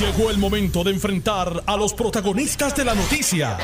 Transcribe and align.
Llegó 0.00 0.30
el 0.30 0.36
momento 0.36 0.84
de 0.84 0.90
enfrentar 0.90 1.62
a 1.66 1.74
los 1.74 1.94
protagonistas 1.94 2.76
de 2.76 2.84
la 2.84 2.94
noticia. 2.94 3.56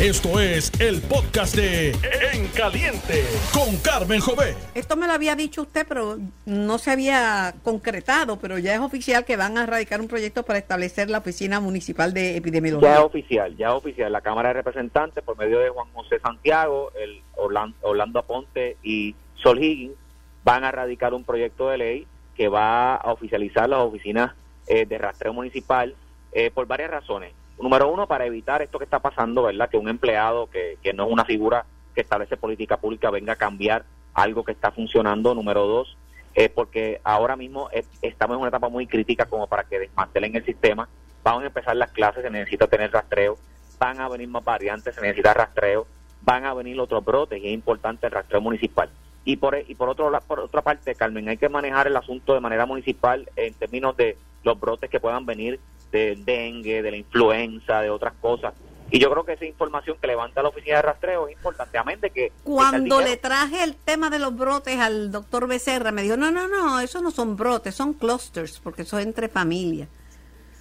Esto 0.00 0.38
es 0.38 0.70
el 0.80 1.02
podcast 1.02 1.56
de 1.56 1.90
En 2.32 2.46
Caliente 2.54 3.24
con 3.52 3.76
Carmen 3.78 4.20
Jové. 4.20 4.54
Esto 4.76 4.96
me 4.96 5.08
lo 5.08 5.12
había 5.12 5.34
dicho 5.34 5.62
usted, 5.62 5.84
pero 5.88 6.18
no 6.46 6.78
se 6.78 6.92
había 6.92 7.52
concretado, 7.64 8.38
pero 8.38 8.58
ya 8.58 8.74
es 8.74 8.80
oficial 8.80 9.24
que 9.24 9.36
van 9.36 9.58
a 9.58 9.66
radicar 9.66 10.00
un 10.00 10.06
proyecto 10.06 10.44
para 10.44 10.60
establecer 10.60 11.10
la 11.10 11.18
Oficina 11.18 11.58
Municipal 11.58 12.14
de 12.14 12.36
Epidemiología. 12.36 12.88
Ya 12.88 12.98
es 13.00 13.04
oficial, 13.04 13.56
ya 13.56 13.66
es 13.70 13.74
oficial. 13.74 14.12
La 14.12 14.20
Cámara 14.20 14.50
de 14.50 14.54
Representantes, 14.54 15.24
por 15.24 15.36
medio 15.36 15.58
de 15.58 15.70
Juan 15.70 15.88
José 15.94 16.20
Santiago, 16.20 16.92
el 16.94 17.22
Orlando, 17.34 17.76
Orlando 17.80 18.20
Aponte 18.20 18.76
y 18.84 19.16
Sol 19.34 19.60
Higgins, 19.60 19.96
van 20.44 20.62
a 20.62 20.70
radicar 20.70 21.12
un 21.12 21.24
proyecto 21.24 21.68
de 21.70 21.78
ley 21.78 22.06
que 22.36 22.46
va 22.46 22.94
a 22.94 23.10
oficializar 23.10 23.68
las 23.68 23.80
oficinas 23.80 24.32
eh, 24.66 24.86
de 24.86 24.98
rastreo 24.98 25.32
municipal 25.32 25.94
eh, 26.32 26.50
por 26.50 26.66
varias 26.66 26.90
razones. 26.90 27.32
Número 27.60 27.88
uno, 27.92 28.06
para 28.06 28.26
evitar 28.26 28.62
esto 28.62 28.78
que 28.78 28.84
está 28.84 28.98
pasando, 28.98 29.42
¿verdad? 29.42 29.68
Que 29.68 29.76
un 29.76 29.88
empleado 29.88 30.48
que, 30.48 30.78
que 30.82 30.92
no 30.92 31.06
es 31.06 31.12
una 31.12 31.24
figura 31.24 31.64
que 31.94 32.00
establece 32.00 32.36
política 32.36 32.76
pública 32.76 33.10
venga 33.10 33.34
a 33.34 33.36
cambiar 33.36 33.84
algo 34.14 34.44
que 34.44 34.52
está 34.52 34.70
funcionando. 34.70 35.34
Número 35.34 35.66
dos, 35.66 35.96
eh, 36.34 36.48
porque 36.48 37.00
ahora 37.04 37.36
mismo 37.36 37.68
estamos 38.00 38.36
en 38.36 38.40
una 38.40 38.48
etapa 38.48 38.68
muy 38.68 38.86
crítica 38.86 39.26
como 39.26 39.46
para 39.46 39.64
que 39.64 39.78
desmantelen 39.78 40.34
el 40.36 40.44
sistema. 40.44 40.88
Van 41.22 41.42
a 41.42 41.46
empezar 41.46 41.76
las 41.76 41.92
clases, 41.92 42.22
se 42.22 42.30
necesita 42.30 42.66
tener 42.66 42.90
rastreo. 42.90 43.36
Van 43.78 44.00
a 44.00 44.08
venir 44.08 44.28
más 44.28 44.44
variantes, 44.44 44.94
se 44.94 45.00
necesita 45.00 45.34
rastreo. 45.34 45.86
Van 46.22 46.44
a 46.44 46.54
venir 46.54 46.80
otros 46.80 47.04
brotes 47.04 47.42
y 47.42 47.48
es 47.48 47.52
importante 47.52 48.06
el 48.06 48.12
rastreo 48.12 48.40
municipal. 48.40 48.88
Y 49.24 49.36
por, 49.36 49.56
y 49.56 49.74
por, 49.74 49.88
otra 49.88 50.62
parte, 50.62 50.94
Carmen, 50.94 51.28
hay 51.28 51.36
que 51.36 51.48
manejar 51.48 51.86
el 51.86 51.96
asunto 51.96 52.34
de 52.34 52.40
manera 52.40 52.66
municipal 52.66 53.28
en 53.36 53.54
términos 53.54 53.96
de 53.96 54.16
los 54.42 54.58
brotes 54.58 54.90
que 54.90 55.00
puedan 55.00 55.26
venir 55.26 55.60
del 55.90 56.24
dengue, 56.24 56.82
de 56.82 56.90
la 56.90 56.96
influenza, 56.96 57.80
de 57.80 57.90
otras 57.90 58.14
cosas. 58.20 58.54
Y 58.90 58.98
yo 58.98 59.10
creo 59.10 59.24
que 59.24 59.32
esa 59.32 59.46
información 59.46 59.96
que 60.00 60.06
levanta 60.06 60.42
la 60.42 60.50
oficina 60.50 60.76
de 60.76 60.82
rastreo 60.82 61.26
es 61.26 61.32
importante. 61.32 61.78
Amén 61.78 61.98
de 62.00 62.10
que. 62.10 62.30
Cuando 62.44 63.00
le 63.00 63.16
traje 63.16 63.64
el 63.64 63.74
tema 63.74 64.10
de 64.10 64.18
los 64.18 64.36
brotes 64.36 64.78
al 64.78 65.10
doctor 65.10 65.46
Becerra, 65.48 65.92
me 65.92 66.02
dijo: 66.02 66.18
no, 66.18 66.30
no, 66.30 66.46
no, 66.46 66.78
eso 66.78 67.00
no 67.00 67.10
son 67.10 67.36
brotes, 67.36 67.74
son 67.74 67.94
clusters, 67.94 68.60
porque 68.60 68.82
eso 68.82 68.98
es 68.98 69.06
entre 69.06 69.28
familias. 69.28 69.88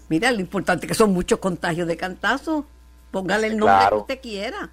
Mira, 0.07 0.31
lo 0.31 0.39
importante 0.39 0.87
que 0.87 0.93
son 0.93 1.11
muchos 1.11 1.39
contagios 1.39 1.87
de 1.87 1.97
cantazo. 1.97 2.65
Póngale 3.11 3.47
el 3.47 3.57
nombre 3.57 3.89
que 3.89 3.95
usted 3.95 4.21
quiera. 4.21 4.69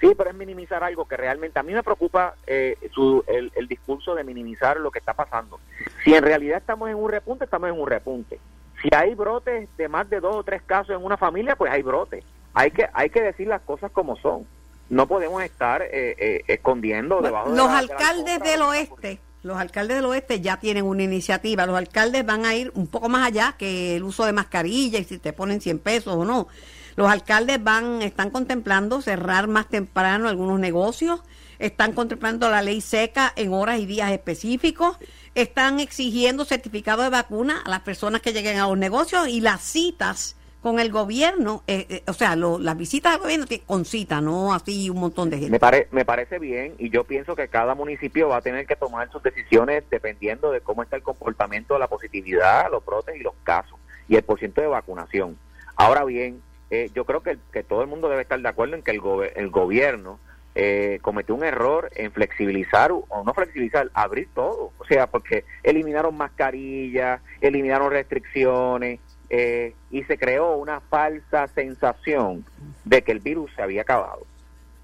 Sí, 0.00 0.14
pero 0.16 0.30
es 0.30 0.36
minimizar 0.36 0.82
algo 0.82 1.06
que 1.06 1.16
realmente 1.16 1.58
a 1.58 1.62
mí 1.62 1.74
me 1.74 1.82
preocupa 1.82 2.34
eh, 2.46 2.78
su, 2.92 3.22
el, 3.26 3.52
el, 3.54 3.68
discurso 3.68 4.14
de 4.14 4.24
minimizar 4.24 4.78
lo 4.78 4.90
que 4.90 4.98
está 4.98 5.12
pasando. 5.12 5.60
Si 6.04 6.14
en 6.14 6.24
realidad 6.24 6.56
estamos 6.56 6.88
en 6.88 6.96
un 6.96 7.10
repunte, 7.10 7.44
estamos 7.44 7.68
en 7.68 7.78
un 7.78 7.86
repunte. 7.86 8.40
Si 8.82 8.88
hay 8.94 9.14
brotes 9.14 9.68
de 9.76 9.88
más 9.88 10.08
de 10.08 10.20
dos 10.20 10.34
o 10.36 10.42
tres 10.42 10.62
casos 10.62 10.96
en 10.96 11.04
una 11.04 11.18
familia, 11.18 11.54
pues 11.54 11.70
hay 11.70 11.82
brotes. 11.82 12.24
Hay 12.54 12.70
que 12.70 12.88
hay 12.94 13.10
que 13.10 13.20
decir 13.20 13.46
las 13.46 13.60
cosas 13.60 13.92
como 13.92 14.16
son. 14.16 14.46
No 14.88 15.06
podemos 15.06 15.42
estar 15.42 15.82
eh, 15.82 16.16
eh, 16.18 16.44
escondiendo 16.48 17.20
debajo 17.20 17.50
de 17.50 17.56
Los 17.56 17.68
alcaldes 17.68 18.40
del 18.40 18.62
oeste, 18.62 19.20
los 19.42 19.58
alcaldes 19.58 19.96
del 19.96 20.06
oeste 20.06 20.40
ya 20.40 20.58
tienen 20.58 20.84
una 20.84 21.02
iniciativa. 21.02 21.66
Los 21.66 21.76
alcaldes 21.76 22.24
van 22.24 22.46
a 22.46 22.54
ir 22.54 22.72
un 22.74 22.86
poco 22.86 23.10
más 23.10 23.26
allá 23.26 23.54
que 23.58 23.96
el 23.96 24.02
uso 24.02 24.24
de 24.24 24.32
mascarilla 24.32 24.98
y 24.98 25.04
si 25.04 25.18
te 25.18 25.34
ponen 25.34 25.60
100 25.60 25.78
pesos 25.78 26.14
o 26.14 26.24
no 26.24 26.48
los 26.96 27.10
alcaldes 27.10 27.62
van, 27.62 28.02
están 28.02 28.30
contemplando 28.30 29.00
cerrar 29.02 29.48
más 29.48 29.68
temprano 29.68 30.28
algunos 30.28 30.58
negocios, 30.60 31.22
están 31.58 31.92
contemplando 31.92 32.48
la 32.50 32.62
ley 32.62 32.80
seca 32.80 33.32
en 33.36 33.52
horas 33.52 33.78
y 33.78 33.86
días 33.86 34.10
específicos, 34.12 34.98
están 35.34 35.80
exigiendo 35.80 36.44
certificado 36.44 37.02
de 37.02 37.10
vacuna 37.10 37.62
a 37.64 37.68
las 37.68 37.80
personas 37.80 38.20
que 38.20 38.32
lleguen 38.32 38.58
a 38.58 38.66
los 38.66 38.78
negocios 38.78 39.28
y 39.28 39.40
las 39.40 39.60
citas 39.62 40.36
con 40.62 40.78
el 40.78 40.90
gobierno, 40.90 41.62
eh, 41.66 41.86
eh, 41.88 42.02
o 42.06 42.12
sea, 42.12 42.36
las 42.36 42.76
visitas 42.76 43.14
al 43.14 43.20
gobierno 43.20 43.46
con 43.64 43.84
cita, 43.86 44.20
no 44.20 44.52
así 44.52 44.90
un 44.90 45.00
montón 45.00 45.30
de 45.30 45.38
gente. 45.38 45.58
Me, 45.90 46.04
parece 46.04 46.38
bien 46.38 46.74
y 46.78 46.90
yo 46.90 47.04
pienso 47.04 47.34
que 47.34 47.48
cada 47.48 47.74
municipio 47.74 48.28
va 48.28 48.38
a 48.38 48.42
tener 48.42 48.66
que 48.66 48.76
tomar 48.76 49.10
sus 49.10 49.22
decisiones 49.22 49.84
dependiendo 49.90 50.50
de 50.50 50.60
cómo 50.60 50.82
está 50.82 50.96
el 50.96 51.02
comportamiento 51.02 51.78
la 51.78 51.88
positividad, 51.88 52.70
los 52.70 52.84
brotes 52.84 53.16
y 53.16 53.22
los 53.22 53.34
casos 53.42 53.78
y 54.06 54.16
el 54.16 54.22
porcentaje 54.22 54.66
de 54.66 54.72
vacunación. 54.72 55.38
Ahora 55.76 56.04
bien, 56.04 56.42
eh, 56.70 56.90
yo 56.94 57.04
creo 57.04 57.22
que, 57.22 57.36
que, 57.52 57.62
todo 57.62 57.82
el 57.82 57.88
mundo 57.88 58.08
debe 58.08 58.22
estar 58.22 58.40
de 58.40 58.48
acuerdo 58.48 58.76
en 58.76 58.82
que 58.82 58.92
el, 58.92 59.00
el 59.34 59.50
gobierno 59.50 60.18
eh, 60.54 60.98
cometió 61.02 61.34
un 61.34 61.44
error 61.44 61.90
en 61.94 62.10
flexibilizar 62.10 62.90
o 62.92 63.06
no 63.24 63.34
flexibilizar, 63.34 63.90
abrir 63.94 64.28
todo. 64.34 64.72
O 64.78 64.84
sea, 64.84 65.06
porque 65.06 65.44
eliminaron 65.62 66.16
mascarillas, 66.16 67.20
eliminaron 67.40 67.90
restricciones 67.90 69.00
eh, 69.28 69.74
y 69.90 70.02
se 70.04 70.18
creó 70.18 70.56
una 70.56 70.80
falsa 70.80 71.46
sensación 71.48 72.44
de 72.84 73.02
que 73.02 73.12
el 73.12 73.20
virus 73.20 73.50
se 73.54 73.62
había 73.62 73.82
acabado. 73.82 74.26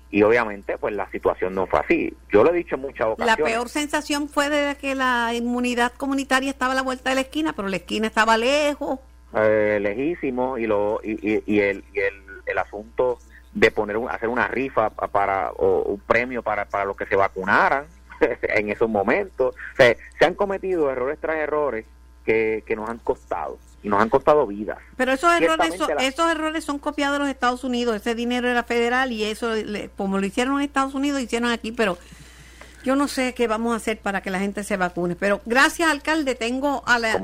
Y 0.09 0.23
obviamente, 0.23 0.79
pues 0.79 0.95
la 0.95 1.11
situación 1.11 1.55
no 1.55 1.67
fue 1.67 1.81
así. 1.81 2.15
Yo 2.33 2.45
lo 2.45 2.55
he 2.55 2.57
dicho 2.57 2.77
en 2.77 2.83
muchas 2.83 3.09
ocasiones. 3.09 3.39
La 3.39 3.45
peor 3.45 3.69
sensación 3.69 4.29
fue 4.29 4.49
de 4.49 4.77
que 4.77 4.95
la 4.95 5.35
inmunidad 5.35 5.93
comunitaria 5.93 6.51
estaba 6.51 6.73
a 6.73 6.77
la 6.77 6.83
vuelta 6.83 7.11
de 7.11 7.17
la 7.17 7.23
esquina, 7.23 7.55
pero 7.55 7.67
la 7.67 7.77
esquina 7.77 8.07
estaba 8.07 8.37
lejos 8.37 9.01
eh, 9.37 9.79
lejísimo 9.81 10.59
y, 10.59 10.67
lo, 10.67 11.01
y, 11.03 11.43
y, 11.47 11.61
el, 11.61 11.85
y 11.93 12.01
el, 12.01 12.23
el, 12.47 12.59
asunto 12.59 13.19
de 13.53 13.71
poner 13.71 13.97
hacer 14.11 14.29
una 14.29 14.49
rifa 14.49 14.91
para 14.91 15.51
o 15.53 15.83
un 15.83 16.01
premio 16.01 16.43
para, 16.43 16.65
para 16.65 16.85
los 16.85 16.97
que 16.97 17.07
se 17.07 17.17
vacunaran 17.17 17.85
en 18.43 18.71
esos 18.71 18.89
momentos. 18.89 19.55
se 19.77 20.25
han 20.25 20.35
cometido 20.35 20.91
errores 20.91 21.19
tras 21.21 21.37
errores 21.37 21.85
que, 22.25 22.65
que 22.67 22.77
nos 22.77 22.89
han 22.89 22.99
costado 22.99 23.59
y 23.83 23.89
nos 23.89 24.03
han 24.03 24.09
costado 24.09 24.47
vidas. 24.47 24.79
Pero 24.97 25.13
esos 25.13 25.33
errores, 25.33 25.77
son, 25.77 25.91
esos 26.01 26.31
errores 26.31 26.65
son 26.65 26.79
copiados 26.79 27.15
de 27.15 27.19
los 27.21 27.29
Estados 27.29 27.63
Unidos, 27.63 27.95
ese 27.97 28.15
dinero 28.15 28.49
era 28.49 28.65
federal 28.65 29.13
y 29.13 29.25
eso, 29.25 29.53
como 29.97 30.19
lo 30.19 30.27
hicieron 30.27 30.57
en 30.57 30.63
Estados 30.63 30.95
Unidos, 30.95 31.21
hicieron 31.21 31.51
aquí, 31.51 31.71
pero 31.73 31.97
yo 32.85 32.97
no 32.97 33.07
sé 33.07 33.33
qué 33.35 33.47
vamos 33.47 33.75
a 33.75 33.77
hacer 33.77 34.01
para 34.01 34.23
que 34.23 34.31
la 34.31 34.41
gente 34.41 34.65
se 34.65 34.77
vacune. 34.77 35.15
Pero 35.15 35.41
gracias, 35.47 35.91
alcalde, 35.91 36.35
tengo 36.35 36.83
a 36.87 36.99
la 36.99 37.21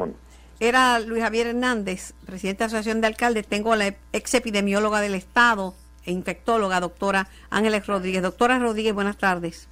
era 0.63 1.01
Luis 1.01 1.25
Javier 1.25 1.49
Hernández, 1.49 2.13
presidente 2.25 2.59
de 2.59 2.63
la 2.63 2.67
Asociación 2.67 3.01
de 3.01 3.09
Alcaldes. 3.09 3.49
Tengo 3.49 3.73
a 3.73 3.77
la 3.77 3.97
ex 4.13 4.35
epidemióloga 4.35 5.01
del 5.01 5.17
Estado 5.17 5.75
e 6.07 6.13
infectóloga, 6.13 6.79
doctora 6.79 7.27
Ángeles 7.51 7.85
Rodríguez. 7.85 8.23
Doctora 8.23 8.61
Rodríguez, 8.61 8.95
buenas 8.95 9.19
tardes. 9.19 9.67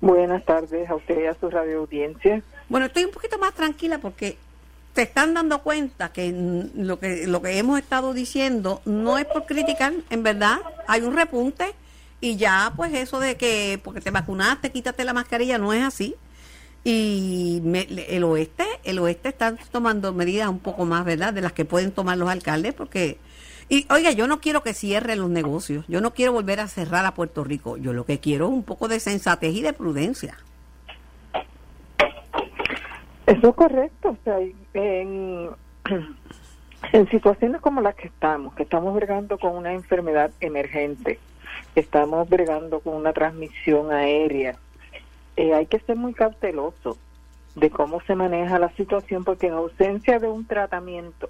Buenas 0.00 0.44
tardes 0.44 0.88
a 0.88 0.94
usted 0.94 1.24
y 1.24 1.26
a 1.26 1.34
su 1.34 1.50
radio 1.50 1.80
audiencia. 1.80 2.40
Bueno, 2.68 2.86
estoy 2.86 3.04
un 3.04 3.10
poquito 3.10 3.36
más 3.36 3.52
tranquila 3.54 3.98
porque 3.98 4.36
se 4.94 5.02
están 5.02 5.34
dando 5.34 5.60
cuenta 5.64 6.12
que 6.12 6.32
lo 6.76 7.00
que 7.00 7.26
lo 7.26 7.42
que 7.42 7.58
hemos 7.58 7.80
estado 7.80 8.14
diciendo 8.14 8.80
no 8.84 9.18
es 9.18 9.24
por 9.24 9.44
criticar, 9.46 9.92
en 10.08 10.22
verdad 10.22 10.58
hay 10.86 11.00
un 11.00 11.16
repunte 11.16 11.74
y 12.20 12.36
ya 12.36 12.72
pues 12.76 12.94
eso 12.94 13.18
de 13.18 13.36
que 13.36 13.80
porque 13.82 14.00
te 14.00 14.12
vacunaste, 14.12 14.70
quítate 14.70 15.04
la 15.04 15.14
mascarilla, 15.14 15.58
no 15.58 15.72
es 15.72 15.82
así 15.82 16.14
y 16.84 17.62
el 18.08 18.24
oeste 18.24 18.64
el 18.82 18.98
oeste 18.98 19.28
está 19.28 19.54
tomando 19.70 20.12
medidas 20.12 20.48
un 20.48 20.58
poco 20.58 20.84
más 20.84 21.04
verdad 21.04 21.32
de 21.32 21.40
las 21.40 21.52
que 21.52 21.64
pueden 21.64 21.92
tomar 21.92 22.18
los 22.18 22.28
alcaldes 22.28 22.74
porque 22.74 23.18
y 23.68 23.86
oiga 23.90 24.10
yo 24.10 24.26
no 24.26 24.40
quiero 24.40 24.64
que 24.64 24.74
cierren 24.74 25.20
los 25.20 25.30
negocios 25.30 25.84
yo 25.86 26.00
no 26.00 26.12
quiero 26.12 26.32
volver 26.32 26.58
a 26.58 26.66
cerrar 26.66 27.06
a 27.06 27.14
Puerto 27.14 27.44
Rico 27.44 27.76
yo 27.76 27.92
lo 27.92 28.04
que 28.04 28.18
quiero 28.18 28.46
es 28.46 28.52
un 28.52 28.64
poco 28.64 28.88
de 28.88 28.98
sensatez 28.98 29.54
y 29.54 29.62
de 29.62 29.72
prudencia. 29.72 30.36
Eso 33.26 33.48
es 33.48 33.54
correcto 33.54 34.10
o 34.10 34.16
sea 34.24 34.40
en, 34.74 35.50
en 36.92 37.10
situaciones 37.10 37.60
como 37.60 37.80
las 37.80 37.94
que 37.94 38.08
estamos 38.08 38.56
que 38.56 38.64
estamos 38.64 38.92
bregando 38.92 39.38
con 39.38 39.54
una 39.54 39.72
enfermedad 39.72 40.32
emergente 40.40 41.20
que 41.74 41.80
estamos 41.80 42.28
bregando 42.28 42.80
con 42.80 42.94
una 42.94 43.12
transmisión 43.12 43.92
aérea 43.92 44.58
eh, 45.36 45.54
hay 45.54 45.66
que 45.66 45.80
ser 45.80 45.96
muy 45.96 46.14
cauteloso 46.14 46.98
de 47.54 47.70
cómo 47.70 48.00
se 48.02 48.14
maneja 48.14 48.58
la 48.58 48.70
situación 48.70 49.24
porque 49.24 49.48
en 49.48 49.54
ausencia 49.54 50.18
de 50.18 50.28
un 50.28 50.46
tratamiento, 50.46 51.28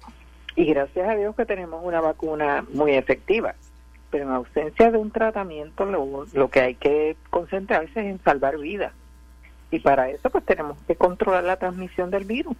y 0.55 0.65
gracias 0.65 1.09
a 1.09 1.15
Dios 1.15 1.35
que 1.35 1.45
tenemos 1.45 1.83
una 1.83 2.01
vacuna 2.01 2.65
muy 2.73 2.93
efectiva, 2.93 3.55
pero 4.09 4.25
en 4.25 4.31
ausencia 4.31 4.91
de 4.91 4.97
un 4.97 5.11
tratamiento 5.11 5.85
lo, 5.85 6.25
lo 6.33 6.49
que 6.49 6.59
hay 6.61 6.75
que 6.75 7.17
concentrarse 7.29 7.99
es 7.99 8.05
en 8.05 8.23
salvar 8.23 8.57
vidas. 8.57 8.93
Y 9.71 9.79
para 9.79 10.09
eso 10.09 10.29
pues 10.29 10.45
tenemos 10.45 10.77
que 10.85 10.95
controlar 10.95 11.43
la 11.43 11.57
transmisión 11.57 12.11
del 12.11 12.25
virus. 12.25 12.55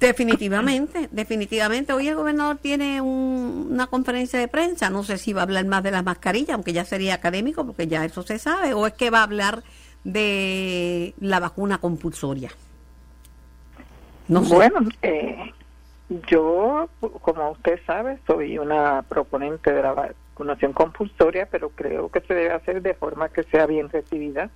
Definitivamente, 0.00 1.08
definitivamente. 1.12 1.92
Hoy 1.92 2.08
el 2.08 2.16
gobernador 2.16 2.58
tiene 2.58 3.00
una 3.00 3.86
conferencia 3.86 4.38
de 4.38 4.48
prensa. 4.48 4.90
No 4.90 5.02
sé 5.02 5.18
si 5.18 5.32
va 5.32 5.42
a 5.42 5.44
hablar 5.44 5.64
más 5.66 5.82
de 5.82 5.92
las 5.92 6.04
mascarillas, 6.04 6.54
aunque 6.54 6.72
ya 6.72 6.84
sería 6.84 7.14
académico, 7.14 7.64
porque 7.64 7.86
ya 7.86 8.04
eso 8.04 8.22
se 8.22 8.38
sabe, 8.38 8.74
o 8.74 8.86
es 8.86 8.92
que 8.94 9.10
va 9.10 9.20
a 9.20 9.24
hablar 9.24 9.62
de 10.02 11.14
la 11.20 11.40
vacuna 11.40 11.78
compulsoria. 11.78 12.50
No 14.28 14.40
Bueno, 14.42 14.80
eh, 15.02 15.52
yo, 16.28 16.88
como 17.22 17.50
usted 17.52 17.80
sabe, 17.86 18.18
soy 18.26 18.58
una 18.58 19.02
proponente 19.02 19.72
de 19.72 19.82
la 19.82 19.92
vacunación 19.92 20.72
compulsoria, 20.72 21.48
pero 21.50 21.70
creo 21.70 22.10
que 22.10 22.20
se 22.20 22.34
debe 22.34 22.52
hacer 22.52 22.82
de 22.82 22.94
forma 22.94 23.28
que 23.28 23.44
sea 23.44 23.66
bien 23.66 23.88
recibida 23.88 24.50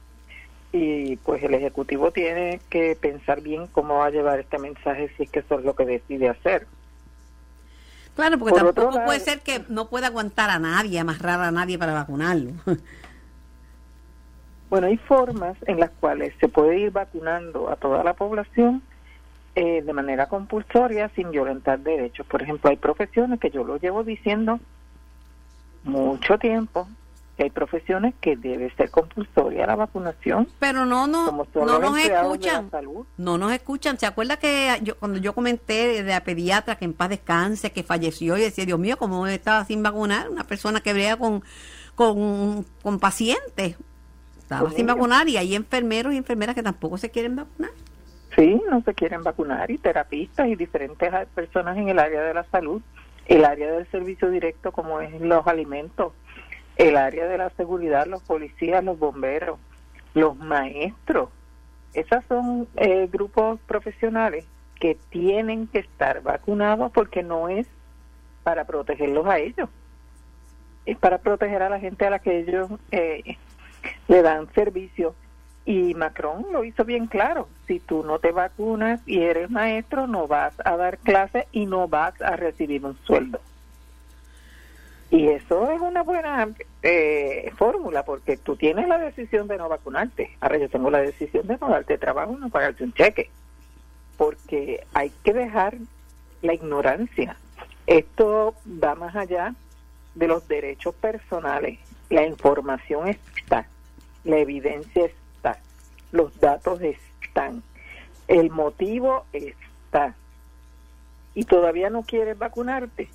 y 0.72 1.16
pues 1.16 1.42
el 1.42 1.54
Ejecutivo 1.54 2.10
tiene 2.10 2.60
que 2.68 2.96
pensar 3.00 3.40
bien 3.40 3.66
cómo 3.68 3.96
va 3.96 4.06
a 4.06 4.10
llevar 4.10 4.38
este 4.38 4.58
mensaje 4.58 5.10
si 5.16 5.24
es 5.24 5.30
que 5.30 5.40
eso 5.40 5.58
es 5.58 5.64
lo 5.64 5.74
que 5.74 5.86
decide 5.86 6.28
hacer. 6.28 6.66
Claro, 8.14 8.38
porque 8.38 8.56
tampoco 8.56 9.04
puede 9.04 9.20
ser 9.20 9.40
que 9.40 9.62
no 9.68 9.88
pueda 9.88 10.08
aguantar 10.08 10.50
a 10.50 10.58
nadie, 10.58 10.98
amarrar 10.98 11.40
a 11.40 11.50
nadie 11.50 11.78
para 11.78 11.92
vacunarlo. 11.92 12.52
Bueno, 14.70 14.88
hay 14.88 14.98
formas 14.98 15.56
en 15.66 15.80
las 15.80 15.88
cuales 15.98 16.34
se 16.40 16.48
puede 16.48 16.78
ir 16.78 16.90
vacunando 16.90 17.70
a 17.70 17.76
toda 17.76 18.04
la 18.04 18.12
población 18.12 18.82
eh, 19.54 19.82
de 19.82 19.92
manera 19.92 20.26
compulsoria 20.26 21.10
sin 21.16 21.30
violentar 21.30 21.78
derechos. 21.78 22.26
Por 22.26 22.42
ejemplo, 22.42 22.68
hay 22.68 22.76
profesiones 22.76 23.40
que 23.40 23.50
yo 23.50 23.64
lo 23.64 23.78
llevo 23.78 24.04
diciendo 24.04 24.60
mucho 25.84 26.38
tiempo, 26.38 26.86
que 27.38 27.44
hay 27.44 27.50
profesiones 27.50 28.14
que 28.20 28.36
debe 28.36 28.68
ser 28.74 28.90
compulsoria 28.90 29.64
la 29.64 29.76
vacunación. 29.76 30.48
Pero 30.58 30.84
no, 30.84 31.06
no, 31.06 31.30
no 31.54 31.78
nos 31.78 31.98
escuchan. 31.98 32.68
No 33.16 33.38
nos 33.38 33.52
escuchan. 33.52 33.96
¿Se 33.96 34.06
acuerda 34.06 34.38
que 34.38 34.76
yo, 34.82 34.98
cuando 34.98 35.20
yo 35.20 35.32
comenté 35.32 36.02
de 36.02 36.02
la 36.02 36.24
pediatra 36.24 36.74
que 36.74 36.84
en 36.84 36.94
paz 36.94 37.10
descanse, 37.10 37.70
que 37.70 37.84
falleció 37.84 38.36
y 38.36 38.40
decía, 38.40 38.66
Dios 38.66 38.80
mío, 38.80 38.96
¿cómo 38.96 39.24
estaba 39.28 39.64
sin 39.64 39.84
vacunar? 39.84 40.28
Una 40.28 40.42
persona 40.42 40.80
que 40.80 40.92
brega 40.92 41.16
con, 41.16 41.44
con, 41.94 42.66
con 42.82 42.98
pacientes 42.98 43.76
estaba 44.36 44.72
sin 44.72 44.86
vacunar 44.86 45.28
y 45.28 45.36
hay 45.36 45.54
enfermeros 45.54 46.14
y 46.14 46.16
enfermeras 46.16 46.56
que 46.56 46.62
tampoco 46.64 46.98
se 46.98 47.10
quieren 47.10 47.36
vacunar. 47.36 47.70
Sí, 48.34 48.60
no 48.68 48.82
se 48.82 48.94
quieren 48.94 49.22
vacunar 49.22 49.70
y 49.70 49.78
terapistas 49.78 50.48
y 50.48 50.56
diferentes 50.56 51.12
personas 51.36 51.76
en 51.76 51.88
el 51.88 52.00
área 52.00 52.22
de 52.22 52.34
la 52.34 52.42
salud, 52.50 52.82
el 53.26 53.44
área 53.44 53.70
del 53.70 53.88
servicio 53.92 54.28
directo 54.28 54.72
como 54.72 55.00
es 55.00 55.20
los 55.20 55.46
alimentos, 55.46 56.14
el 56.78 56.96
área 56.96 57.26
de 57.26 57.36
la 57.36 57.50
seguridad, 57.50 58.06
los 58.06 58.22
policías, 58.22 58.82
los 58.82 58.98
bomberos, 58.98 59.58
los 60.14 60.36
maestros. 60.36 61.28
Esos 61.92 62.24
son 62.28 62.68
eh, 62.76 63.08
grupos 63.10 63.58
profesionales 63.66 64.46
que 64.78 64.96
tienen 65.10 65.66
que 65.66 65.80
estar 65.80 66.22
vacunados 66.22 66.92
porque 66.92 67.24
no 67.24 67.48
es 67.48 67.66
para 68.44 68.64
protegerlos 68.64 69.26
a 69.26 69.38
ellos, 69.38 69.68
es 70.86 70.96
para 70.96 71.18
proteger 71.18 71.62
a 71.62 71.68
la 71.68 71.80
gente 71.80 72.06
a 72.06 72.10
la 72.10 72.20
que 72.20 72.38
ellos 72.38 72.70
eh, 72.92 73.36
le 74.06 74.22
dan 74.22 74.50
servicio. 74.54 75.14
Y 75.64 75.92
Macron 75.94 76.46
lo 76.50 76.64
hizo 76.64 76.84
bien 76.84 77.08
claro, 77.08 77.48
si 77.66 77.78
tú 77.78 78.02
no 78.02 78.20
te 78.20 78.32
vacunas 78.32 79.00
y 79.04 79.20
eres 79.20 79.50
maestro, 79.50 80.06
no 80.06 80.26
vas 80.26 80.54
a 80.64 80.76
dar 80.76 80.96
clase 80.98 81.46
y 81.52 81.66
no 81.66 81.88
vas 81.88 82.18
a 82.22 82.36
recibir 82.36 82.86
un 82.86 82.96
sueldo. 83.04 83.40
Y 85.10 85.28
eso 85.28 85.70
es 85.70 85.80
una 85.80 86.02
buena 86.02 86.48
eh, 86.82 87.50
fórmula 87.56 88.04
porque 88.04 88.36
tú 88.36 88.56
tienes 88.56 88.88
la 88.88 88.98
decisión 88.98 89.48
de 89.48 89.56
no 89.56 89.68
vacunarte. 89.68 90.36
Ahora 90.40 90.58
yo 90.58 90.68
tengo 90.68 90.90
la 90.90 91.00
decisión 91.00 91.46
de 91.46 91.56
no 91.58 91.68
darte 91.68 91.96
trabajo 91.96 92.36
no 92.36 92.50
pagarte 92.50 92.84
un 92.84 92.92
cheque. 92.92 93.30
Porque 94.16 94.84
hay 94.92 95.10
que 95.22 95.32
dejar 95.32 95.76
la 96.42 96.52
ignorancia. 96.52 97.36
Esto 97.86 98.54
va 98.66 98.94
más 98.94 99.16
allá 99.16 99.54
de 100.14 100.28
los 100.28 100.46
derechos 100.46 100.94
personales. 100.94 101.78
La 102.10 102.26
información 102.26 103.08
está 103.08 103.66
la 104.28 104.38
evidencia 104.38 105.06
está, 105.06 105.58
los 106.12 106.38
datos 106.38 106.80
están, 106.82 107.62
el 108.28 108.50
motivo 108.50 109.24
está. 109.32 110.14
Y 111.34 111.44
todavía 111.44 111.88
no 111.88 112.02
quieres 112.02 112.38
vacunarte, 112.38 113.08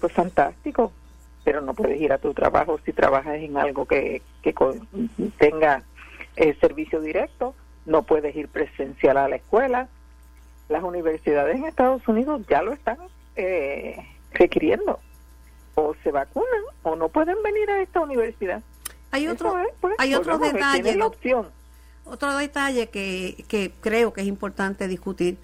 pues 0.00 0.12
fantástico, 0.12 0.92
pero 1.44 1.60
no 1.60 1.74
puedes 1.74 2.00
ir 2.00 2.12
a 2.12 2.18
tu 2.18 2.34
trabajo 2.34 2.78
si 2.84 2.92
trabajas 2.92 3.36
en 3.36 3.56
algo 3.56 3.86
que, 3.86 4.22
que 4.42 4.54
tenga 5.38 5.82
el 6.36 6.58
servicio 6.60 7.00
directo, 7.00 7.54
no 7.86 8.02
puedes 8.02 8.34
ir 8.36 8.48
presencial 8.48 9.16
a 9.16 9.28
la 9.28 9.36
escuela. 9.36 9.88
Las 10.68 10.84
universidades 10.84 11.56
en 11.56 11.64
Estados 11.64 12.06
Unidos 12.06 12.42
ya 12.48 12.62
lo 12.62 12.72
están 12.72 12.98
eh, 13.36 13.96
requiriendo. 14.32 15.00
O 15.74 15.94
se 16.02 16.10
vacunan 16.10 16.62
o 16.82 16.96
no 16.96 17.08
pueden 17.08 17.42
venir 17.42 17.70
a 17.70 17.82
esta 17.82 18.00
universidad. 18.00 18.62
Hay 19.10 19.26
otro, 19.26 19.56
pues, 19.80 19.94
hay 19.98 20.14
otro 20.14 20.38
detalle. 20.38 20.98
Otro 22.04 22.36
detalle 22.36 22.88
que, 22.88 23.44
que 23.48 23.72
creo 23.80 24.12
que 24.12 24.20
es 24.20 24.26
importante 24.26 24.88
discutir. 24.88 25.38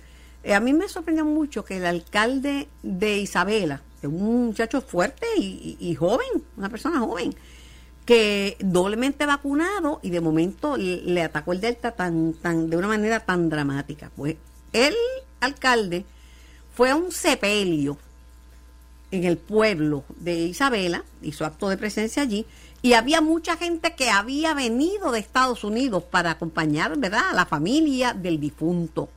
Eh, 0.44 0.54
a 0.54 0.60
mí 0.60 0.72
me 0.72 0.88
sorprendió 0.88 1.24
mucho 1.24 1.64
que 1.64 1.76
el 1.78 1.86
alcalde 1.86 2.68
de 2.82 3.18
Isabela, 3.18 3.82
un 4.06 4.46
muchacho 4.46 4.80
fuerte 4.80 5.26
y, 5.36 5.94
joven, 5.94 6.44
una 6.56 6.68
persona 6.68 7.00
joven, 7.00 7.34
que 8.04 8.56
doblemente 8.60 9.26
vacunado 9.26 10.00
y 10.02 10.10
de 10.10 10.20
momento 10.20 10.76
le, 10.76 11.22
atacó 11.22 11.52
el 11.52 11.60
Delta 11.60 11.92
tan, 11.92 12.34
tan, 12.34 12.70
de 12.70 12.76
una 12.76 12.88
manera 12.88 13.20
tan 13.20 13.48
dramática. 13.48 14.10
Pues 14.14 14.36
el 14.72 14.94
alcalde 15.40 16.04
fue 16.74 16.90
a 16.90 16.96
un 16.96 17.10
sepelio 17.10 17.98
en 19.10 19.24
el 19.24 19.38
pueblo 19.38 20.04
de 20.18 20.34
Isabela, 20.34 21.04
hizo 21.22 21.44
acto 21.44 21.68
de 21.68 21.76
presencia 21.76 22.22
allí, 22.22 22.46
y 22.82 22.92
había 22.92 23.20
mucha 23.20 23.56
gente 23.56 23.94
que 23.94 24.10
había 24.10 24.54
venido 24.54 25.10
de 25.10 25.18
Estados 25.18 25.64
Unidos 25.64 26.04
para 26.04 26.32
acompañar, 26.32 26.96
¿verdad?, 26.98 27.30
a 27.30 27.34
la 27.34 27.46
familia 27.46 28.12
del 28.12 28.38
difunto. 28.38 29.08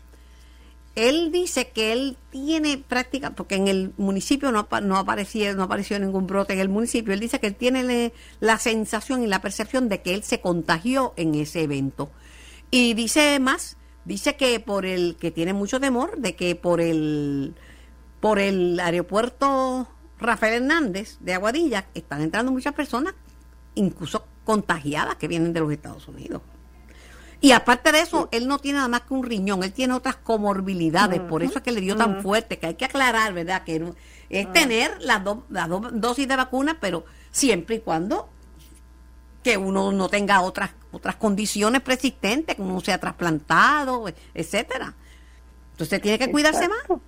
Él 1.08 1.32
dice 1.32 1.70
que 1.70 1.94
él 1.94 2.18
tiene 2.30 2.78
práctica, 2.78 3.32
porque 3.32 3.56
en 3.56 3.70
el 3.70 3.94
municipio 3.96 4.52
no, 4.52 4.68
no, 4.82 4.98
apareció, 4.98 5.56
no 5.56 5.64
apareció 5.64 5.98
ningún 5.98 6.28
brote 6.28 6.52
en 6.52 6.60
el 6.60 6.68
municipio, 6.68 7.14
él 7.14 7.22
dice 7.22 7.40
que 7.40 7.48
él 7.48 7.56
tiene 7.56 8.12
la 8.42 8.58
sensación 8.58 9.24
y 9.24 9.28
la 9.28 9.42
percepción 9.42 9.88
de 9.88 10.02
que 10.02 10.14
él 10.14 10.24
se 10.24 10.42
contagió 10.42 11.14
en 11.16 11.36
ese 11.36 11.64
evento. 11.64 12.12
Y 12.70 12.96
dice 12.96 13.40
más, 13.40 13.78
dice 14.04 14.36
que 14.36 14.60
por 14.60 14.86
el, 14.86 15.16
que 15.18 15.32
tiene 15.32 15.54
mucho 15.54 15.80
temor 15.80 16.18
de 16.18 16.36
que 16.36 16.56
por 16.56 16.82
el, 16.82 17.56
por 18.20 18.38
el 18.40 18.78
aeropuerto 18.80 19.88
Rafael 20.20 20.56
Hernández 20.56 21.18
de 21.22 21.34
Aguadilla 21.34 21.88
están 21.94 22.22
entrando 22.22 22.52
muchas 22.52 22.74
personas 22.74 23.14
incluso 23.76 24.26
contagiadas 24.44 25.16
que 25.16 25.30
vienen 25.30 25.54
de 25.54 25.62
los 25.62 25.72
Estados 25.72 26.08
Unidos. 26.10 26.42
Y 27.42 27.54
aparte 27.54 27.92
de 27.92 28.02
eso, 28.02 28.28
él 28.32 28.48
no 28.48 28.60
tiene 28.60 28.78
nada 28.78 28.90
más 28.90 29.02
que 29.02 29.14
un 29.14 29.24
riñón, 29.24 29.64
él 29.64 29.72
tiene 29.72 29.94
otras 29.94 30.18
comorbilidades, 30.18 31.22
por 31.22 31.42
eso 31.42 31.60
es 31.60 31.64
que 31.64 31.72
le 31.72 31.80
dio 31.80 31.96
tan 31.96 32.22
fuerte, 32.22 32.60
que 32.60 32.68
hay 32.68 32.76
que 32.76 32.86
aclarar, 32.86 33.34
¿verdad? 33.34 33.64
Que 33.64 33.94
es 34.30 34.52
tener 34.52 34.92
las, 35.00 35.24
dos 35.24 35.40
las 35.50 35.70
dos 35.70 35.88
dosis 35.94 36.28
de 36.28 36.36
vacuna, 36.36 36.78
pero 36.82 37.06
siempre 37.32 37.78
y 37.78 37.80
cuando 37.80 38.30
que 39.42 39.56
uno 39.56 39.94
no 39.94 40.10
tenga 40.10 40.42
otras 40.42 40.72
otras 40.92 41.16
condiciones 41.16 41.82
persistentes, 41.82 42.56
que 42.56 42.62
uno 42.62 42.82
sea 42.82 42.98
trasplantado, 42.98 44.06
etcétera. 44.34 44.94
Entonces 45.72 46.02
tiene 46.02 46.20
que 46.20 46.32
cuidarse 46.32 46.68
más. 46.68 47.00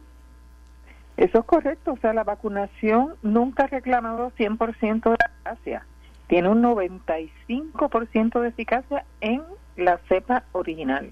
Eso 1.17 1.39
es 1.39 1.45
correcto, 1.45 1.91
o 1.91 1.97
sea, 1.97 2.13
la 2.13 2.23
vacunación 2.23 3.15
nunca 3.21 3.63
ha 3.63 3.67
reclamado 3.67 4.31
100% 4.37 5.09
de 5.09 5.15
eficacia 5.15 5.85
tiene 6.31 6.47
un 6.47 6.63
95% 6.63 8.39
de 8.39 8.47
eficacia 8.47 9.03
en 9.19 9.43
la 9.75 9.99
cepa 10.09 10.43
original. 10.51 11.11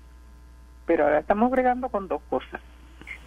Pero 0.86 1.06
ahora 1.06 1.20
estamos 1.20 1.52
bregando 1.52 1.90
con 1.90 2.08
dos 2.08 2.22
cosas. 2.30 2.62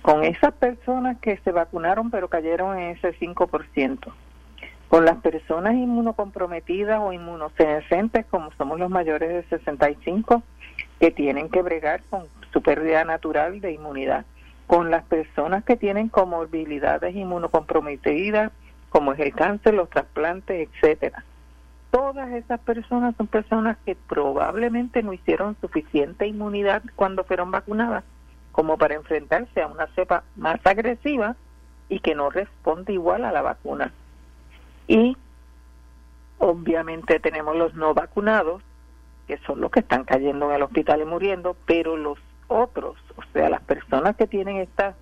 Con 0.02 0.24
esas 0.24 0.52
personas 0.54 1.18
que 1.18 1.36
se 1.38 1.52
vacunaron 1.52 2.10
pero 2.10 2.28
cayeron 2.28 2.78
en 2.78 2.96
ese 2.96 3.16
5%. 3.18 4.12
Con 4.88 5.04
las 5.04 5.16
personas 5.18 5.74
inmunocomprometidas 5.74 7.00
o 7.00 7.12
inmunosenescentes, 7.12 8.26
como 8.26 8.52
somos 8.52 8.78
los 8.78 8.90
mayores 8.90 9.30
de 9.30 9.58
65, 9.58 10.42
que 11.00 11.10
tienen 11.10 11.48
que 11.48 11.62
bregar 11.62 12.02
con 12.10 12.24
su 12.52 12.62
pérdida 12.62 13.04
natural 13.04 13.60
de 13.60 13.72
inmunidad. 13.72 14.26
Con 14.66 14.90
las 14.90 15.04
personas 15.04 15.64
que 15.64 15.76
tienen 15.76 16.08
comorbilidades 16.08 17.14
inmunocomprometidas, 17.14 18.52
como 18.90 19.12
es 19.12 19.20
el 19.20 19.32
cáncer, 19.34 19.74
los 19.74 19.88
trasplantes, 19.88 20.68
etcétera 20.68 21.24
todas 21.92 22.30
esas 22.32 22.58
personas 22.60 23.14
son 23.16 23.26
personas 23.26 23.76
que 23.84 23.94
probablemente 23.94 25.02
no 25.02 25.12
hicieron 25.12 25.56
suficiente 25.60 26.26
inmunidad 26.26 26.82
cuando 26.96 27.22
fueron 27.22 27.50
vacunadas 27.50 28.02
como 28.50 28.78
para 28.78 28.94
enfrentarse 28.94 29.60
a 29.60 29.66
una 29.66 29.86
cepa 29.88 30.24
más 30.34 30.58
agresiva 30.64 31.36
y 31.90 32.00
que 32.00 32.14
no 32.14 32.30
responde 32.30 32.94
igual 32.94 33.24
a 33.24 33.32
la 33.32 33.42
vacuna. 33.42 33.92
Y 34.88 35.16
obviamente 36.38 37.20
tenemos 37.20 37.56
los 37.56 37.74
no 37.74 37.92
vacunados, 37.92 38.62
que 39.26 39.36
son 39.38 39.60
los 39.60 39.70
que 39.70 39.80
están 39.80 40.04
cayendo 40.04 40.48
en 40.48 40.56
el 40.56 40.62
hospital 40.62 41.02
y 41.02 41.04
muriendo, 41.04 41.56
pero 41.66 41.96
los 41.98 42.18
otros, 42.48 42.96
o 43.16 43.22
sea, 43.34 43.50
las 43.50 43.62
personas 43.62 44.16
que 44.16 44.26
tienen 44.26 44.56
estas 44.56 44.96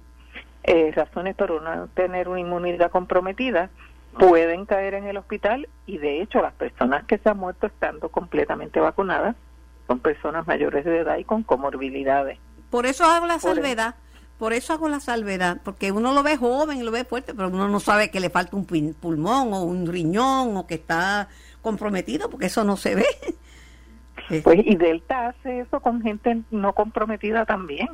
eh, 0.65 0.93
razones 0.95 1.37
para 1.37 1.55
no 1.61 1.89
tener 1.89 2.29
una 2.29 2.41
inmunidad 2.41 2.91
comprometida, 2.91 3.71
pueden 4.19 4.67
caer 4.67 4.95
en 4.95 5.07
el 5.07 5.17
hospital 5.17 5.69
y 5.87 5.99
de 5.99 6.23
hecho 6.23 6.43
las 6.43 6.53
personas 6.55 7.05
que 7.05 7.19
se 7.19 7.29
han 7.29 7.39
muerto 7.39 7.67
estando 7.67 8.09
completamente 8.09 8.81
vacunadas 8.81 9.37
son 9.87 10.01
personas 10.01 10.47
mayores 10.47 10.85
de 10.85 10.99
edad 10.99 11.19
y 11.19 11.25
con 11.25 11.43
comorbilidades. 11.43 12.39
Por 12.71 12.87
eso 12.87 13.05
hago 13.05 13.27
la 13.27 13.39
salvedad, 13.39 13.97
por 14.39 14.53
eso 14.53 14.73
hago 14.73 14.89
la 14.89 15.01
salvedad, 15.01 15.61
porque 15.65 15.93
uno 15.93 16.13
lo 16.13 16.23
ve 16.23 16.37
joven 16.37 16.79
y 16.79 16.83
lo 16.83 16.93
ve 16.93 17.05
fuerte, 17.05 17.35
pero 17.35 17.49
uno 17.49 17.69
no 17.69 17.81
sabe 17.81 18.11
que 18.11 18.21
le 18.21 18.31
falta 18.31 18.57
un 18.57 18.65
pulmón 18.65 19.53
o 19.53 19.63
un 19.63 19.87
riñón 19.87 20.57
o 20.57 20.67
que 20.67 20.75
está 20.75 21.29
comprometido, 21.63 22.31
porque 22.31 22.47
eso 22.47 22.65
no 22.65 22.77
se 22.77 22.95
ve. 22.95 23.07
Pues 24.45 24.61
y 24.65 24.77
Delta 24.77 25.29
hace 25.29 25.59
eso 25.59 25.81
con 25.81 26.03
gente 26.03 26.43
no 26.53 26.73
comprometida 26.73 27.47
también. 27.47 27.89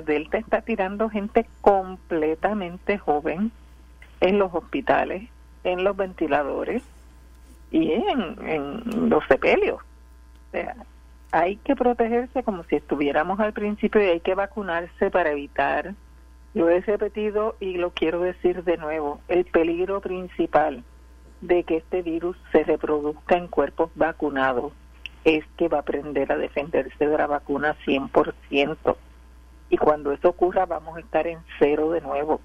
Delta 0.00 0.38
está 0.38 0.62
tirando 0.62 1.08
gente 1.08 1.46
completamente 1.60 2.98
joven 2.98 3.52
en 4.20 4.38
los 4.38 4.52
hospitales, 4.54 5.28
en 5.64 5.84
los 5.84 5.96
ventiladores 5.96 6.82
y 7.70 7.92
en, 7.92 8.48
en 8.48 9.10
los 9.10 9.24
sepelios. 9.26 9.78
O 9.78 10.50
sea, 10.52 10.76
hay 11.32 11.56
que 11.56 11.74
protegerse 11.74 12.42
como 12.42 12.64
si 12.64 12.76
estuviéramos 12.76 13.40
al 13.40 13.54
principio 13.54 14.02
y 14.02 14.08
hay 14.08 14.20
que 14.20 14.34
vacunarse 14.34 15.10
para 15.10 15.32
evitar, 15.32 15.94
lo 16.54 16.68
he 16.68 16.80
repetido 16.80 17.56
y 17.58 17.78
lo 17.78 17.90
quiero 17.90 18.20
decir 18.20 18.62
de 18.64 18.76
nuevo, 18.76 19.20
el 19.28 19.46
peligro 19.46 20.00
principal 20.00 20.84
de 21.40 21.64
que 21.64 21.78
este 21.78 22.02
virus 22.02 22.36
se 22.52 22.64
reproduzca 22.64 23.36
en 23.36 23.48
cuerpos 23.48 23.90
vacunados 23.94 24.72
es 25.24 25.44
que 25.56 25.68
va 25.68 25.78
a 25.78 25.80
aprender 25.80 26.30
a 26.30 26.36
defenderse 26.36 27.06
de 27.06 27.16
la 27.16 27.26
vacuna 27.26 27.76
100%. 27.86 28.96
Y 29.70 29.78
cuando 29.78 30.12
eso 30.12 30.28
ocurra 30.28 30.66
vamos 30.66 30.96
a 30.96 31.00
estar 31.00 31.26
en 31.26 31.38
cero 31.58 31.90
de 31.90 32.02
nuevo, 32.02 32.40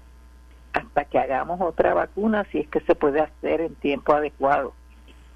hasta 0.78 1.04
que 1.04 1.18
hagamos 1.18 1.60
otra 1.60 1.94
vacuna, 1.94 2.44
si 2.50 2.60
es 2.60 2.68
que 2.68 2.80
se 2.80 2.94
puede 2.94 3.20
hacer 3.20 3.60
en 3.60 3.74
tiempo 3.74 4.12
adecuado. 4.12 4.72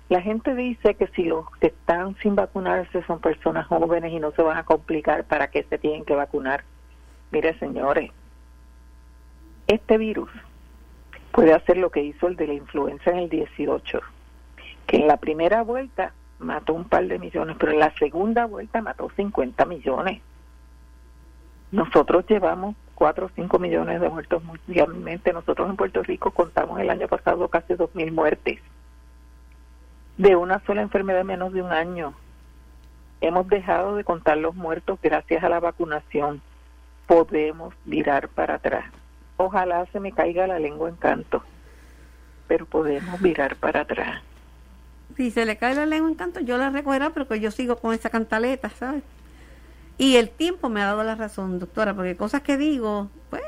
La 0.08 0.20
gente 0.20 0.54
dice 0.54 0.94
que 0.94 1.06
si 1.08 1.24
los 1.24 1.50
que 1.58 1.68
están 1.68 2.16
sin 2.16 2.34
vacunarse 2.34 3.02
son 3.04 3.20
personas 3.20 3.66
jóvenes 3.66 4.12
y 4.12 4.20
no 4.20 4.32
se 4.32 4.42
van 4.42 4.58
a 4.58 4.64
complicar, 4.64 5.24
¿para 5.24 5.48
qué 5.48 5.64
se 5.64 5.78
tienen 5.78 6.04
que 6.04 6.14
vacunar? 6.14 6.64
Mire, 7.30 7.58
señores, 7.58 8.10
este 9.66 9.96
virus 9.96 10.30
puede 11.32 11.54
hacer 11.54 11.78
lo 11.78 11.90
que 11.90 12.02
hizo 12.02 12.28
el 12.28 12.36
de 12.36 12.46
la 12.46 12.54
influenza 12.54 13.10
en 13.10 13.18
el 13.18 13.28
18, 13.30 14.00
que 14.86 14.96
en 14.98 15.06
la 15.06 15.16
primera 15.16 15.62
vuelta 15.62 16.12
mató 16.38 16.74
un 16.74 16.84
par 16.84 17.06
de 17.06 17.18
millones, 17.18 17.56
pero 17.58 17.72
en 17.72 17.78
la 17.78 17.94
segunda 17.94 18.44
vuelta 18.44 18.82
mató 18.82 19.10
50 19.16 19.64
millones. 19.64 20.20
Nosotros 21.70 22.26
llevamos 22.28 22.76
4 22.94 23.26
o 23.26 23.30
5 23.34 23.58
millones 23.58 24.00
de 24.00 24.08
muertos 24.08 24.42
mundialmente. 24.44 25.32
Nosotros 25.32 25.68
en 25.68 25.76
Puerto 25.76 26.02
Rico 26.02 26.30
contamos 26.30 26.80
el 26.80 26.90
año 26.90 27.08
pasado 27.08 27.48
casi 27.48 27.74
2.000 27.74 28.12
muertes 28.12 28.60
de 30.18 30.36
una 30.36 30.60
sola 30.66 30.82
enfermedad 30.82 31.22
en 31.22 31.26
menos 31.26 31.52
de 31.52 31.62
un 31.62 31.72
año. 31.72 32.14
Hemos 33.20 33.48
dejado 33.48 33.96
de 33.96 34.04
contar 34.04 34.38
los 34.38 34.54
muertos 34.54 34.98
gracias 35.02 35.42
a 35.44 35.48
la 35.48 35.60
vacunación. 35.60 36.40
Podemos 37.06 37.74
virar 37.84 38.28
para 38.28 38.54
atrás. 38.54 38.84
Ojalá 39.36 39.86
se 39.86 40.00
me 40.00 40.12
caiga 40.12 40.46
la 40.46 40.58
lengua 40.58 40.88
en 40.88 40.96
canto, 40.96 41.42
pero 42.46 42.66
podemos 42.66 43.20
virar 43.20 43.56
para 43.56 43.80
atrás. 43.80 44.22
Si 45.16 45.30
se 45.30 45.44
le 45.44 45.56
cae 45.56 45.74
la 45.74 45.86
lengua 45.86 46.08
en 46.08 46.14
canto, 46.14 46.40
yo 46.40 46.56
la 46.58 46.70
recogerá, 46.70 47.10
pero 47.10 47.28
que 47.28 47.40
yo 47.40 47.50
sigo 47.50 47.76
con 47.76 47.94
esa 47.94 48.10
cantaleta, 48.10 48.70
¿sabes? 48.70 49.02
Y 49.98 50.16
el 50.16 50.30
tiempo 50.30 50.68
me 50.68 50.82
ha 50.82 50.86
dado 50.86 51.04
la 51.04 51.14
razón, 51.14 51.58
doctora, 51.58 51.94
porque 51.94 52.16
cosas 52.16 52.42
que 52.42 52.56
digo, 52.56 53.10
pues, 53.30 53.42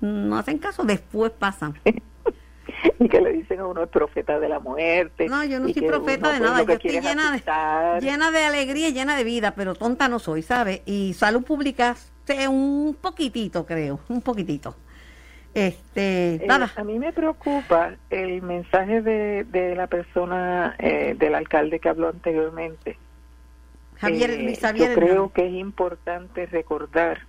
no 0.00 0.38
hacen 0.38 0.58
caso, 0.58 0.84
después 0.84 1.30
pasan. 1.30 1.78
y 2.98 3.08
que 3.08 3.20
le 3.20 3.32
dicen 3.32 3.60
a 3.60 3.66
uno 3.66 3.82
es 3.82 3.88
profeta 3.88 4.38
de 4.38 4.48
la 4.48 4.60
muerte. 4.60 5.26
No, 5.28 5.44
yo 5.44 5.60
no 5.60 5.68
soy 5.68 5.82
profeta 5.82 6.32
de 6.32 6.40
nada, 6.40 6.62
yo 6.62 6.72
estoy 6.72 7.00
llena 7.00 7.32
de, 7.32 8.00
llena 8.00 8.30
de 8.30 8.44
alegría 8.44 8.88
y 8.88 8.92
llena 8.92 9.16
de 9.16 9.24
vida, 9.24 9.54
pero 9.54 9.74
tonta 9.74 10.08
no 10.08 10.18
soy, 10.18 10.42
¿sabes? 10.42 10.82
Y 10.86 11.14
salud 11.14 11.44
pública, 11.44 11.96
sé 12.24 12.48
un 12.48 12.96
poquitito, 13.00 13.66
creo, 13.66 14.00
un 14.08 14.20
poquitito. 14.22 14.76
Este, 15.54 16.34
eh, 16.34 16.48
a 16.76 16.84
mí 16.84 16.98
me 16.98 17.12
preocupa 17.12 17.94
el 18.10 18.42
mensaje 18.42 19.02
de, 19.02 19.44
de 19.44 19.74
la 19.74 19.86
persona, 19.86 20.76
eh, 20.78 21.16
del 21.18 21.34
alcalde 21.34 21.80
que 21.80 21.88
habló 21.88 22.08
anteriormente. 22.08 22.98
Javier, 24.00 24.30
eh, 24.30 24.58
Yo 24.76 24.94
creo 24.94 25.32
que 25.32 25.46
es 25.46 25.54
importante 25.54 26.46
recordar 26.46 27.20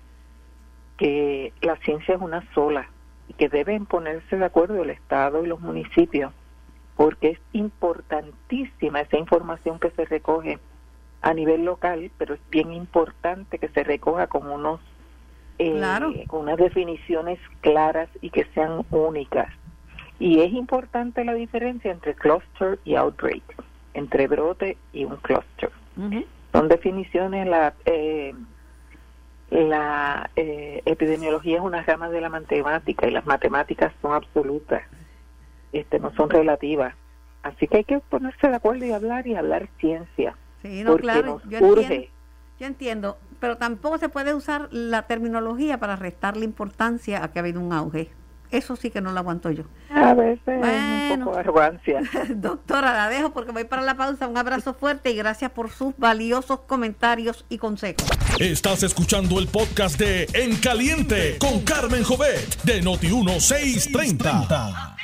que 0.98 1.54
la 1.62 1.78
ciencia 1.78 2.16
es 2.16 2.22
una 2.22 2.48
sola 2.54 2.90
y 3.28 3.34
que 3.34 3.50
deben 3.50 3.86
ponerse 3.86 4.38
de 4.38 4.46
acuerdo 4.46 4.82
el 4.84 4.90
Estado 4.90 5.44
y 5.44 5.48
los 5.48 5.62
municipios, 5.62 6.34
porque 6.96 7.30
es 7.30 7.40
importantísima 7.54 9.02
esa 9.02 9.18
información 9.18 9.80
que 9.80 9.92
se 9.92 10.06
recoge 10.06 10.60
a 11.22 11.34
nivel 11.34 11.66
local, 11.66 12.12
pero 12.18 12.36
es 12.36 12.40
bien 12.50 12.72
importante 12.74 13.58
que 13.58 13.70
se 13.70 13.84
recoja 13.84 14.28
con 14.28 14.50
unos 14.50 14.80
eh, 15.58 16.26
con 16.28 16.44
unas 16.44 16.58
definiciones 16.58 17.38
claras 17.60 18.10
y 18.22 18.30
que 18.30 18.46
sean 18.54 18.86
únicas. 18.92 19.54
Y 20.18 20.40
es 20.40 20.54
importante 20.54 21.26
la 21.26 21.34
diferencia 21.34 21.92
entre 21.92 22.14
cluster 22.14 22.80
y 22.86 22.96
outbreak, 22.96 23.44
entre 23.94 24.28
brote 24.28 24.78
y 24.94 25.04
un 25.06 25.18
cluster. 25.18 25.72
Son 26.52 26.68
definiciones, 26.68 27.48
la, 27.48 27.74
eh, 27.86 28.34
la 29.52 30.30
eh, 30.36 30.82
epidemiología 30.86 31.58
es 31.58 31.64
una 31.64 31.84
rama 31.84 32.10
de 32.10 32.22
la 32.22 32.30
matemática 32.30 33.08
y 33.08 33.12
las 33.12 33.26
matemáticas 33.26 33.94
son 34.02 34.14
absolutas, 34.14 34.84
este 35.74 36.00
no 36.00 36.14
son 36.16 36.30
relativas. 36.30 36.96
Así 37.44 37.68
que 37.68 37.78
hay 37.78 37.84
que 37.84 38.00
ponerse 38.00 38.48
de 38.48 38.56
acuerdo 38.56 38.86
y 38.86 38.92
hablar 38.92 39.28
y 39.28 39.36
hablar 39.36 39.70
ciencia. 39.80 40.36
Sí, 40.62 40.84
no, 40.84 40.98
claro, 40.98 41.42
yo 41.48 41.60
entiendo, 41.60 42.08
yo 42.60 42.68
entiendo, 42.68 43.18
pero 43.40 43.58
tampoco 43.58 43.98
se 43.98 44.10
puede 44.10 44.34
usar 44.34 44.68
la 44.72 45.04
terminología 45.04 45.78
para 45.78 45.96
restarle 45.96 46.44
importancia 46.44 47.24
a 47.24 47.32
que 47.32 47.40
ha 47.40 47.42
habido 47.42 47.62
un 47.62 47.72
auge. 47.72 48.10
Eso 48.52 48.76
sí 48.76 48.90
que 48.90 49.00
no 49.00 49.12
lo 49.12 49.20
aguanto 49.20 49.52
yo. 49.52 49.64
A 49.94 50.14
veces 50.14 50.42
un 50.48 51.20
poco 51.20 51.36
de 51.36 51.40
arrogancia. 51.40 52.02
Doctora, 52.30 52.94
la 52.94 53.10
dejo 53.10 53.32
porque 53.32 53.52
voy 53.52 53.66
para 53.66 53.84
la 53.84 53.96
pausa. 53.96 54.28
Un 54.28 54.38
abrazo 54.38 54.74
fuerte 54.74 55.12
y 55.12 55.16
gracias 55.16 55.52
por 55.52 55.70
sus 55.70 55.96
valiosos 55.98 56.62
comentarios 56.62 57.46
y 57.50 57.58
consejos. 57.58 58.10
Estás 58.40 58.84
escuchando 58.84 59.40
el 59.40 59.48
podcast 59.48 60.00
de 60.00 60.28
En 60.34 60.56
Caliente 60.58 61.38
con 61.40 61.62
Carmen 61.62 62.04
Jovet 62.04 62.62
de 62.64 62.82
Noti1630. 62.82 64.96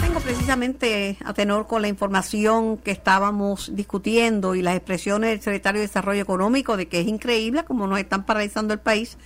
Tengo 0.00 0.20
precisamente 0.20 1.18
a 1.24 1.34
tenor 1.34 1.66
con 1.66 1.82
la 1.82 1.88
información 1.88 2.78
que 2.78 2.92
estábamos 2.92 3.74
discutiendo 3.74 4.54
y 4.54 4.62
las 4.62 4.76
expresiones 4.76 5.30
del 5.30 5.40
secretario 5.40 5.80
de 5.80 5.88
Desarrollo 5.88 6.22
Económico 6.22 6.76
de 6.76 6.86
que 6.86 7.00
es 7.00 7.08
increíble 7.08 7.64
como 7.64 7.86
nos 7.86 7.98
están 7.98 8.24
paralizando 8.24 8.72
el 8.72 8.80
país, 8.80 9.18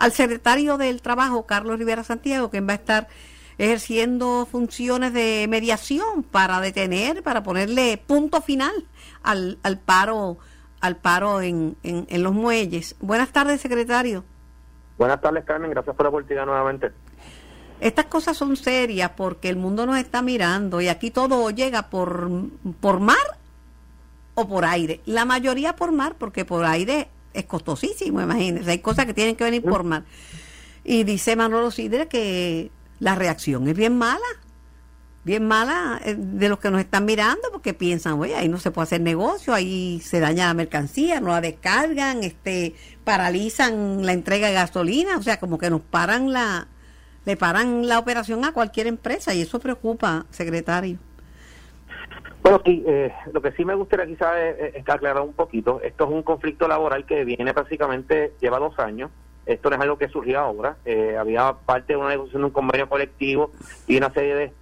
al 0.00 0.12
secretario 0.12 0.78
del 0.78 1.02
Trabajo, 1.02 1.44
Carlos 1.44 1.78
Rivera 1.78 2.02
Santiago, 2.04 2.48
quien 2.50 2.66
va 2.66 2.72
a 2.72 2.76
estar 2.76 3.08
ejerciendo 3.58 4.48
funciones 4.50 5.12
de 5.12 5.44
mediación 5.46 6.22
para 6.22 6.58
detener, 6.60 7.22
para 7.22 7.42
ponerle 7.42 8.02
punto 8.06 8.40
final 8.40 8.72
al, 9.22 9.58
al 9.62 9.78
paro 9.78 10.38
al 10.80 10.96
paro 10.96 11.42
en, 11.42 11.76
en, 11.82 12.06
en 12.08 12.22
los 12.22 12.32
muelles. 12.32 12.96
Buenas 13.00 13.30
tardes, 13.30 13.60
secretario. 13.60 14.24
Buenas 14.96 15.20
tardes, 15.20 15.44
Carmen. 15.44 15.70
Gracias 15.70 15.94
por 15.94 16.06
la 16.06 16.08
oportunidad 16.08 16.46
nuevamente. 16.46 16.92
Estas 17.80 18.06
cosas 18.06 18.38
son 18.38 18.56
serias 18.56 19.10
porque 19.14 19.50
el 19.50 19.56
mundo 19.56 19.84
nos 19.84 19.98
está 19.98 20.22
mirando 20.22 20.80
y 20.80 20.88
aquí 20.88 21.10
todo 21.10 21.50
llega 21.50 21.90
por, 21.90 22.30
por 22.80 23.00
mar 23.00 23.16
o 24.34 24.48
por 24.48 24.64
aire. 24.64 25.02
La 25.04 25.26
mayoría 25.26 25.76
por 25.76 25.92
mar 25.92 26.14
porque 26.18 26.46
por 26.46 26.64
aire 26.64 27.10
es 27.32 27.44
costosísimo, 27.44 28.20
imagínense. 28.20 28.70
Hay 28.70 28.78
cosas 28.78 29.06
que 29.06 29.14
tienen 29.14 29.36
que 29.36 29.44
venir 29.44 29.62
por. 29.62 29.84
Y 30.84 31.04
dice 31.04 31.36
Manolo 31.36 31.70
Sidre 31.70 32.08
que 32.08 32.70
la 32.98 33.14
reacción 33.14 33.68
es 33.68 33.76
bien 33.76 33.96
mala, 33.96 34.26
bien 35.24 35.46
mala 35.46 36.00
eh, 36.04 36.16
de 36.16 36.48
los 36.48 36.58
que 36.58 36.70
nos 36.70 36.80
están 36.80 37.04
mirando 37.04 37.42
porque 37.52 37.74
piensan, 37.74 38.18
oye, 38.18 38.34
ahí 38.34 38.48
no 38.48 38.58
se 38.58 38.70
puede 38.70 38.84
hacer 38.84 39.00
negocio, 39.00 39.54
ahí 39.54 40.00
se 40.04 40.20
daña 40.20 40.46
la 40.46 40.54
mercancía, 40.54 41.20
no 41.20 41.28
la 41.28 41.40
descargan, 41.40 42.24
este, 42.24 42.74
paralizan 43.04 44.04
la 44.04 44.12
entrega 44.12 44.48
de 44.48 44.54
gasolina, 44.54 45.18
o 45.18 45.22
sea, 45.22 45.38
como 45.38 45.58
que 45.58 45.70
nos 45.70 45.82
paran 45.82 46.32
la, 46.32 46.68
le 47.24 47.36
paran 47.36 47.86
la 47.86 47.98
operación 47.98 48.44
a 48.44 48.52
cualquier 48.52 48.86
empresa 48.86 49.34
y 49.34 49.42
eso 49.42 49.60
preocupa, 49.60 50.26
secretario. 50.30 50.98
Bueno, 52.42 52.58
aquí, 52.58 52.82
eh, 52.86 53.12
lo 53.32 53.42
que 53.42 53.52
sí 53.52 53.64
me 53.64 53.74
gustaría 53.74 54.06
quizás 54.06 54.34
es, 54.58 54.88
aclarar 54.88 55.22
un 55.22 55.34
poquito. 55.34 55.80
Esto 55.82 56.04
es 56.04 56.10
un 56.10 56.22
conflicto 56.22 56.66
laboral 56.66 57.04
que 57.04 57.24
viene 57.24 57.52
prácticamente, 57.52 58.32
lleva 58.40 58.58
dos 58.58 58.78
años. 58.78 59.10
Esto 59.46 59.68
no 59.70 59.76
es 59.76 59.82
algo 59.82 59.98
que 59.98 60.08
surgió 60.08 60.40
ahora. 60.40 60.76
Eh, 60.84 61.16
había 61.18 61.52
parte 61.52 61.92
de 61.92 61.98
una 61.98 62.08
negociación 62.08 62.42
de 62.42 62.46
un 62.46 62.52
convenio 62.52 62.88
colectivo 62.88 63.50
y 63.86 63.96
una 63.96 64.12
serie 64.12 64.34
de, 64.34 64.52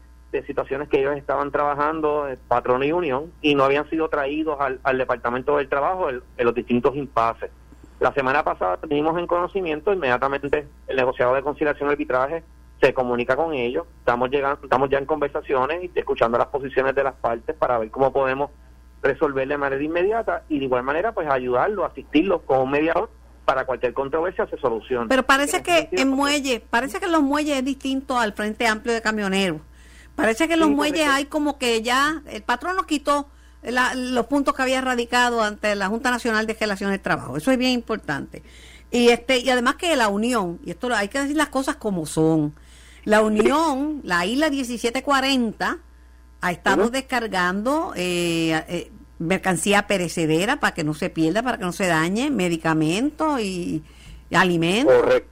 situaciones 0.47 0.89
que 0.89 1.01
ellos 1.01 1.17
estaban 1.17 1.51
trabajando, 1.51 2.29
eh, 2.29 2.39
patrón 2.49 2.83
y 2.83 2.93
unión, 2.93 3.33
y 3.41 3.55
no 3.55 3.65
habían 3.65 3.89
sido 3.89 4.09
traídos 4.09 4.59
al, 4.61 4.99
Departamento 4.99 5.57
del 5.57 5.69
Trabajo 5.69 6.11
en 6.11 6.23
los 6.37 6.55
distintos 6.55 6.95
impases. 6.95 7.51
La 7.99 8.13
semana 8.13 8.45
pasada 8.45 8.77
tuvimos 8.77 9.19
en 9.19 9.27
conocimiento, 9.27 9.93
inmediatamente 9.93 10.69
el 10.87 10.97
negociador 10.97 11.37
de 11.37 11.43
conciliación 11.43 11.89
y 11.89 11.93
arbitraje 11.93 12.45
se 12.81 12.95
comunica 12.95 13.37
con 13.37 13.55
ellos, 13.55 13.87
estamos 13.99 14.31
llegando, 14.31 14.61
estamos 14.63 14.89
ya 14.91 14.99
en 14.99 15.07
conversaciones 15.07 15.85
y 15.85 15.99
escuchando 15.99 16.39
las 16.39 16.49
posiciones 16.49 16.95
de 16.95 17.05
las 17.05 17.15
partes 17.15 17.57
para 17.57 17.79
ver 17.79 17.91
cómo 17.91 18.13
podemos 18.13 18.51
resolver 19.03 19.47
de 19.47 19.57
manera 19.57 19.83
inmediata 19.83 20.45
y 20.49 20.59
de 20.59 20.65
igual 20.65 20.83
manera 20.83 21.13
pues 21.13 21.29
ayudarlo, 21.29 21.85
asistirlo 21.85 22.43
como 22.43 22.67
mediador 22.67 23.11
para 23.45 23.65
cualquier 23.65 23.95
controversia 23.95 24.47
se 24.47 24.59
solucione. 24.59 25.09
Pero 25.09 25.23
parece 25.23 25.63
que 25.63 25.89
en 25.93 26.09
muelle, 26.11 26.61
parece 26.61 26.99
que 26.99 27.07
en 27.07 27.13
los 27.13 27.23
muelles 27.23 27.57
es 27.59 27.65
distinto 27.65 28.19
al 28.19 28.33
Frente 28.35 28.67
Amplio 28.67 28.93
de 28.93 29.01
Camioneros. 29.01 29.61
Parece 30.15 30.49
que 30.49 30.55
en 30.55 30.61
los 30.61 30.71
muelles 30.71 31.07
hay 31.09 31.27
como 31.27 31.59
que 31.59 31.81
ya 31.81 32.23
el 32.27 32.43
patrón 32.43 32.77
nos 32.77 32.87
quitó 32.87 33.29
los 33.63 34.27
puntos 34.27 34.55
que 34.55 34.63
había 34.63 34.81
radicado 34.81 35.43
ante 35.43 35.75
la 35.77 35.89
Junta 35.89 36.11
Nacional 36.11 36.47
de 36.47 36.55
Relaciones 36.55 36.95
de 36.95 36.99
Trabajo. 36.99 37.37
Eso 37.37 37.51
es 37.51 37.59
bien 37.59 37.73
importante. 37.73 38.43
Y 38.91 39.09
este 39.09 39.39
y 39.39 39.51
además 39.51 39.77
que 39.77 39.95
la 39.97 40.09
Unión, 40.09 40.61
y 40.65 40.71
esto 40.71 40.95
hay 40.95 41.09
que 41.09 41.21
decir 41.21 41.37
las 41.37 41.49
cosas 41.49 41.77
como 41.77 42.07
son. 42.07 42.55
La 43.09 43.23
Unión, 43.23 44.03
la 44.05 44.27
isla 44.27 44.51
1740, 44.51 45.79
ha 46.43 46.53
estado 46.53 46.91
descargando 46.91 47.95
eh, 47.97 48.53
eh, 48.69 48.91
mercancía 49.19 49.87
perecedera 49.87 50.61
para 50.61 50.75
que 50.75 50.85
no 50.85 50.93
se 50.93 51.09
pierda, 51.09 51.43
para 51.43 51.57
que 51.57 51.65
no 51.65 51.73
se 51.73 51.87
dañe, 51.87 52.29
medicamentos 52.29 53.41
y, 53.41 53.83
alimentos. 54.31 54.95
Correcto. 54.95 55.31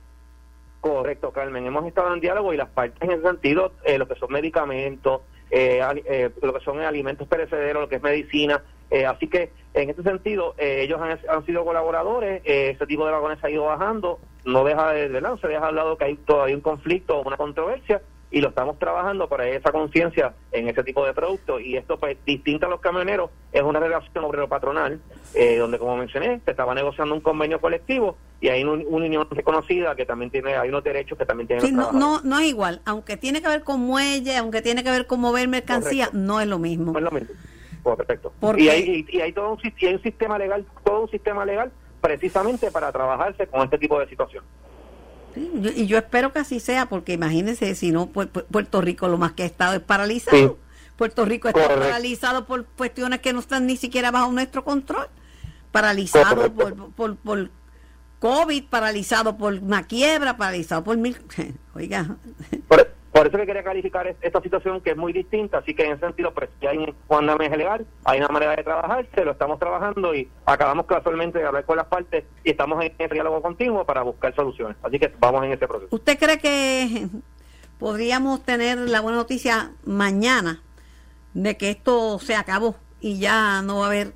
Correcto, 0.81 1.33
Carmen. 1.33 1.67
Hemos 1.67 1.85
estado 1.87 2.15
en 2.15 2.21
diálogo 2.21 2.55
y 2.55 2.57
las 2.57 2.71
partes 2.71 3.03
en 3.03 3.11
ese 3.11 3.23
sentido, 3.23 3.73
eh, 3.85 3.99
lo 3.99 4.07
que 4.07 4.15
son 4.15 4.33
medicamentos, 4.33 5.23
eh, 5.51 5.81
eh, 6.07 6.31
lo 6.41 6.55
que 6.55 6.65
son 6.65 6.81
alimentos 6.81 7.29
perecederos, 7.29 7.83
lo 7.83 7.89
que 7.89 7.97
es 7.97 8.03
medicina. 8.03 8.63
Eh, 8.91 9.07
así 9.07 9.27
que 9.29 9.51
en 9.75 9.91
este 9.91 10.03
sentido, 10.03 10.55
ellos 10.59 11.01
han, 11.01 11.45
sido 11.45 11.65
colaboradores, 11.65 12.41
ese 12.45 12.87
tipo 12.87 13.05
de 13.05 13.13
vagones 13.13 13.43
ha 13.45 13.51
ido 13.51 13.65
bajando, 13.65 14.19
no 14.45 14.65
deja 14.65 14.93
de, 14.93 15.09
¿verdad? 15.09 15.31
no 15.31 15.39
se 15.39 15.49
deja 15.49 15.67
al 15.67 15.75
lado 15.75 15.99
que 15.99 16.05
hay 16.05 16.17
todavía 16.17 16.55
un 16.55 16.63
conflicto, 16.63 17.21
una 17.21 17.37
controversia, 17.37 18.01
y 18.31 18.41
lo 18.41 18.49
estamos 18.49 18.79
trabajando 18.79 19.29
para 19.29 19.49
esa 19.49 19.71
conciencia 19.71 20.35
en 20.53 20.69
ese 20.69 20.83
tipo 20.83 21.05
de 21.07 21.15
productos. 21.15 21.63
Y 21.63 21.77
esto 21.77 21.99
pues 21.99 22.19
distinto 22.27 22.67
a 22.67 22.69
los 22.69 22.81
camioneros 22.81 23.31
es 23.53 23.63
una 23.63 23.79
relación 23.79 24.25
obrero 24.25 24.49
patronal 24.49 25.01
eh, 25.35 25.57
donde 25.57 25.79
como 25.79 25.97
mencioné 25.97 26.41
se 26.45 26.51
estaba 26.51 26.75
negociando 26.75 27.15
un 27.15 27.21
convenio 27.21 27.61
colectivo 27.61 28.17
y 28.41 28.49
hay 28.49 28.65
una 28.65 28.85
unión 28.89 29.27
reconocida 29.31 29.95
que 29.95 30.05
también 30.05 30.31
tiene 30.31 30.57
hay 30.57 30.69
unos 30.69 30.85
derechos 30.85 31.17
que 31.17 31.25
también 31.25 31.47
tienen 31.47 31.65
sí, 31.65 31.73
no, 31.73 31.93
no, 31.93 32.21
no 32.23 32.39
es 32.39 32.47
igual. 32.47 32.83
Aunque 32.85 33.17
tiene 33.17 33.41
que 33.41 33.49
ver 33.49 33.63
con 33.63 33.81
muelle 33.81 34.37
aunque 34.37 34.61
tiene 34.61 34.83
que 34.83 34.91
ver 34.91 35.07
con 35.07 35.21
mover 35.21 35.49
mercancía 35.49 36.11
no 36.13 36.41
es 36.41 36.49
lo 36.49 36.59
mismo. 36.59 36.93
No 36.93 36.99
es 36.99 37.05
lo 37.05 37.11
mismo 37.11 37.35
perfecto 37.95 38.33
y 38.57 38.69
hay, 38.69 39.07
y 39.09 39.21
hay 39.21 39.33
todo 39.33 39.53
un, 39.53 39.59
y 39.79 39.87
hay 39.87 39.95
un 39.95 40.03
sistema 40.03 40.39
legal 40.39 40.65
todo 40.83 41.03
un 41.03 41.11
sistema 41.11 41.45
legal 41.45 41.71
precisamente 42.01 42.71
para 42.71 42.91
trabajarse 42.91 43.47
con 43.47 43.63
este 43.63 43.79
tipo 43.79 44.01
de 44.01 44.09
situaciones 44.09 44.49
y 45.37 45.87
yo 45.87 45.99
espero 45.99 46.33
que 46.33 46.39
así 46.39 46.61
sea, 46.61 46.87
porque 46.87 47.13
imagínense, 47.13 47.75
si 47.75 47.93
no, 47.93 48.07
Puerto 48.07 48.81
Rico 48.81 49.07
lo 49.09 49.19
más 49.19 49.33
que 49.33 49.43
ha 49.43 49.47
estado 49.47 49.75
es 49.75 49.81
paralizado. 49.81 50.59
Puerto 50.97 51.27
Rico 51.27 51.49
está 51.49 51.69
paralizado 51.69 52.47
por 52.47 52.65
cuestiones 52.65 53.21
que 53.21 53.35
no 53.35 53.41
están 53.41 53.67
ni 53.67 53.77
siquiera 53.77 54.11
bajo 54.11 54.33
nuestro 54.33 54.65
control. 54.65 55.09
Paralizado 55.73 56.51
por, 56.55 56.93
por, 56.93 57.17
por, 57.17 57.51
COVID, 58.19 58.65
paralizado 58.71 59.37
por 59.37 59.53
una 59.53 59.87
quiebra, 59.87 60.39
paralizado 60.39 60.83
por 60.85 60.97
mil... 60.97 61.19
Oiga. 61.75 62.17
Por 63.17 63.29
eso 63.29 63.39
que 63.39 63.47
quería 63.47 63.65
calificar 63.65 64.15
esta 64.21 64.43
situación 64.43 64.83
que 64.83 64.91
es 64.91 64.97
muy 64.97 65.11
distinta, 65.11 65.57
así 65.57 65.73
que 65.75 65.87
en 65.87 65.93
ese 65.93 66.01
sentido, 66.01 66.35
pues 66.35 66.51
ya 66.61 66.69
hay 66.69 66.77
un 66.77 66.95
andamiaje 67.09 67.57
legal, 67.57 67.87
hay 68.05 68.19
una 68.19 68.29
manera 68.29 68.55
de 68.55 68.63
trabajar, 68.63 69.09
se 69.15 69.25
lo 69.25 69.31
estamos 69.31 69.59
trabajando 69.59 70.15
y 70.15 70.29
acabamos 70.45 70.85
casualmente 70.85 71.39
de 71.39 71.47
hablar 71.47 71.65
con 71.65 71.79
las 71.79 71.87
partes 71.87 72.25
y 72.45 72.51
estamos 72.51 72.85
en 72.85 72.93
el 72.99 73.09
diálogo 73.09 73.41
continuo 73.41 73.87
para 73.87 74.03
buscar 74.03 74.35
soluciones. 74.35 74.77
Así 74.83 74.99
que 74.99 75.11
vamos 75.19 75.43
en 75.45 75.53
ese 75.53 75.67
proceso. 75.67 75.89
¿Usted 75.97 76.19
cree 76.19 76.39
que 76.39 77.09
podríamos 77.79 78.43
tener 78.43 78.77
la 78.77 79.01
buena 79.01 79.17
noticia 79.17 79.71
mañana 79.87 80.61
de 81.33 81.57
que 81.57 81.71
esto 81.71 82.19
se 82.19 82.35
acabó 82.35 82.77
y 83.01 83.19
ya 83.19 83.63
no 83.63 83.79
va 83.79 83.85
a 83.85 83.87
haber 83.87 84.13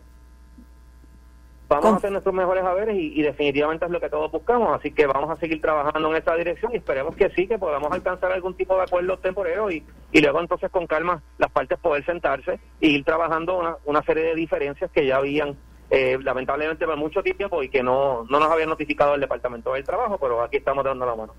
vamos 1.71 1.93
a 1.93 1.97
hacer 1.97 2.11
nuestros 2.11 2.35
mejores 2.35 2.65
haberes 2.65 2.97
y, 2.99 3.23
definitivamente 3.23 3.85
es 3.85 3.91
lo 3.93 4.01
que 4.01 4.11
todos 4.11 4.31
buscamos, 4.33 4.77
así 4.77 4.91
que 4.91 5.07
vamos 5.07 5.31
a 5.31 5.37
seguir 5.39 5.61
trabajando 5.61 6.11
en 6.11 6.17
esa 6.17 6.35
dirección 6.35 6.73
y 6.73 6.79
esperemos 6.79 7.15
que 7.15 7.31
sí, 7.31 7.47
que 7.47 7.59
podamos 7.59 7.93
alcanzar 7.93 8.33
algún 8.33 8.57
tipo 8.57 8.75
de 8.77 8.83
acuerdo 8.83 9.17
temporero 9.19 9.71
y, 9.71 9.85
y 10.11 10.21
luego 10.21 10.41
entonces 10.41 10.69
con 10.71 10.89
calma 10.89 11.23
las 11.39 11.51
partes 11.53 11.79
poder 11.79 12.05
sentarse 12.05 12.59
e 12.81 12.89
ir 12.89 13.05
trabajando 13.05 13.57
una, 13.57 13.77
una 13.85 14.03
serie 14.03 14.25
de 14.25 14.35
diferencias 14.35 14.91
que 14.91 15.07
ya 15.07 15.19
habían 15.19 15.57
eh, 15.91 16.19
lamentablemente 16.21 16.85
por 16.87 16.97
mucho 16.97 17.23
tiempo 17.23 17.63
y 17.63 17.69
que 17.69 17.85
no, 17.85 18.25
no 18.29 18.41
nos 18.41 18.51
había 18.51 18.67
notificado 18.67 19.15
el 19.15 19.21
Departamento 19.21 19.73
del 19.73 19.85
Trabajo, 19.85 20.19
pero 20.19 20.43
aquí 20.43 20.57
estamos 20.57 20.85
dando 20.85 21.07
la 21.07 21.15
mano. 21.15 21.35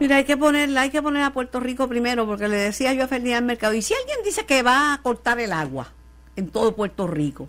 Mira, 0.00 0.16
hay 0.16 0.24
que 0.24 0.36
ponerla, 0.36 0.80
hay 0.80 0.90
que 0.90 1.00
poner 1.00 1.22
a 1.22 1.32
Puerto 1.32 1.60
Rico 1.60 1.86
primero, 1.86 2.26
porque 2.26 2.48
le 2.48 2.56
decía 2.56 2.92
yo 2.92 3.04
a 3.04 3.08
Ferdinand 3.08 3.46
Mercado, 3.46 3.74
y 3.74 3.82
si 3.82 3.94
alguien 3.94 4.18
dice 4.24 4.44
que 4.46 4.64
va 4.64 4.94
a 4.94 5.02
cortar 5.02 5.38
el 5.38 5.52
agua 5.52 5.92
en 6.34 6.50
todo 6.50 6.74
Puerto 6.74 7.06
Rico, 7.06 7.46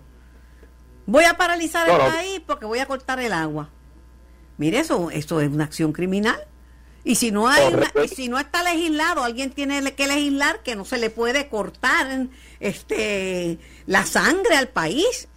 Voy 1.06 1.24
a 1.24 1.34
paralizar 1.34 1.88
el 1.88 1.96
país 1.96 2.40
porque 2.46 2.64
voy 2.64 2.78
a 2.78 2.86
cortar 2.86 3.20
el 3.20 3.32
agua. 3.32 3.68
Mire, 4.56 4.78
eso, 4.78 5.10
eso 5.10 5.40
es 5.40 5.50
una 5.50 5.64
acción 5.64 5.92
criminal. 5.92 6.38
Y 7.04 7.16
si 7.16 7.30
no 7.30 7.48
hay 7.48 7.62
si 8.08 8.28
no 8.28 8.38
está 8.38 8.62
legislado, 8.62 9.24
alguien 9.24 9.50
tiene 9.50 9.94
que 9.94 10.06
legislar 10.06 10.62
que 10.62 10.74
no 10.74 10.86
se 10.86 10.96
le 10.96 11.10
puede 11.10 11.48
cortar 11.48 12.28
este 12.60 13.58
la 13.86 14.04
sangre 14.04 14.56
al 14.56 14.68
país. 14.68 15.28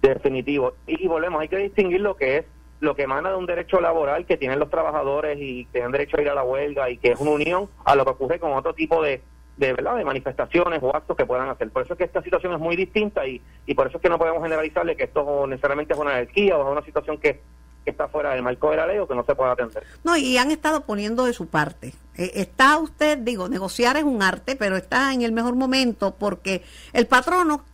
Definitivo. 0.00 0.74
Y, 0.86 1.08
volvemos, 1.08 1.40
hay 1.40 1.48
que 1.48 1.56
distinguir 1.56 2.00
lo 2.00 2.16
que 2.16 2.38
es 2.38 2.44
lo 2.80 2.94
que 2.94 3.02
emana 3.02 3.30
de 3.30 3.36
un 3.36 3.46
derecho 3.46 3.80
laboral 3.80 4.24
que 4.24 4.36
tienen 4.36 4.60
los 4.60 4.70
trabajadores 4.70 5.36
y 5.40 5.64
tienen 5.72 5.90
derecho 5.90 6.16
a 6.16 6.22
ir 6.22 6.28
a 6.28 6.34
la 6.34 6.44
huelga 6.44 6.88
y 6.88 6.98
que 6.98 7.10
es 7.10 7.18
una 7.18 7.32
unión 7.32 7.68
a 7.84 7.96
lo 7.96 8.04
que 8.04 8.12
ocurre 8.12 8.38
con 8.38 8.52
otro 8.52 8.72
tipo 8.72 9.02
de, 9.02 9.20
de 9.58 9.72
verdad 9.72 9.96
de 9.96 10.04
manifestaciones 10.04 10.80
o 10.82 10.94
actos 10.94 11.16
que 11.16 11.26
puedan 11.26 11.48
hacer. 11.48 11.70
Por 11.70 11.82
eso 11.82 11.94
es 11.94 11.98
que 11.98 12.04
esta 12.04 12.22
situación 12.22 12.52
es 12.52 12.60
muy 12.60 12.76
distinta 12.76 13.26
y, 13.26 13.42
y 13.66 13.74
por 13.74 13.88
eso 13.88 13.98
es 13.98 14.02
que 14.02 14.08
no 14.08 14.18
podemos 14.18 14.42
generalizarle 14.42 14.96
que 14.96 15.04
esto 15.04 15.46
necesariamente 15.46 15.94
es 15.94 15.98
una 15.98 16.12
anarquía 16.12 16.56
o 16.56 16.64
es 16.64 16.72
una 16.72 16.84
situación 16.84 17.18
que, 17.18 17.40
está 17.84 18.06
fuera 18.06 18.34
del 18.34 18.42
marco 18.42 18.70
de 18.70 18.76
la 18.76 18.86
ley 18.86 18.98
o 18.98 19.08
que 19.08 19.14
no 19.14 19.24
se 19.24 19.34
puede 19.34 19.50
atender. 19.50 19.82
No, 20.04 20.14
y 20.14 20.36
han 20.36 20.50
estado 20.50 20.82
poniendo 20.82 21.24
de 21.24 21.32
su 21.32 21.46
parte. 21.46 21.94
Eh, 22.18 22.32
está 22.34 22.76
usted, 22.78 23.16
digo, 23.16 23.48
negociar 23.48 23.96
es 23.96 24.04
un 24.04 24.22
arte, 24.22 24.56
pero 24.56 24.76
está 24.76 25.14
en 25.14 25.22
el 25.22 25.32
mejor 25.32 25.54
momento 25.54 26.14
porque 26.14 26.62
el 26.92 27.06
patrono 27.06 27.64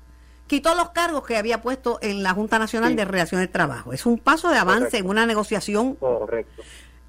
quitó 0.47 0.75
los 0.75 0.91
cargos 0.91 1.27
que 1.27 1.37
había 1.37 1.63
puesto 1.63 1.99
en 2.01 2.23
la 2.23 2.33
Junta 2.33 2.61
Nacional 2.61 2.95
de 2.95 3.05
Relaciones 3.05 3.49
de 3.49 3.53
Trabajo. 3.53 3.93
Es 3.93 4.07
un 4.07 4.19
paso 4.19 4.51
de 4.51 4.59
avance 4.59 4.99
en 4.99 5.09
una 5.09 5.27
negociación 5.27 5.97
Correcto. 5.97 6.63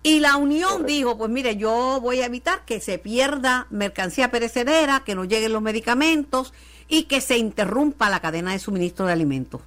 Y 0.06 0.20
la 0.20 0.38
Unión 0.38 0.86
dijo, 0.86 1.18
pues 1.18 1.32
mire, 1.32 1.58
yo 1.58 2.00
voy 2.00 2.22
a 2.22 2.28
evitar 2.28 2.64
que 2.64 2.80
se 2.80 3.00
pierda 3.00 3.66
mercancía 3.72 4.30
perecedera, 4.30 5.02
que 5.04 5.16
no 5.16 5.26
lleguen 5.26 5.52
los 5.52 5.64
medicamentos 5.64 6.54
y 6.88 7.06
que 7.06 7.22
se 7.22 7.40
interrumpa 7.40 8.08
la 8.12 8.20
cadena 8.20 8.52
de 8.52 8.60
suministro 8.60 9.08
de 9.08 9.14
alimentos. 9.14 9.62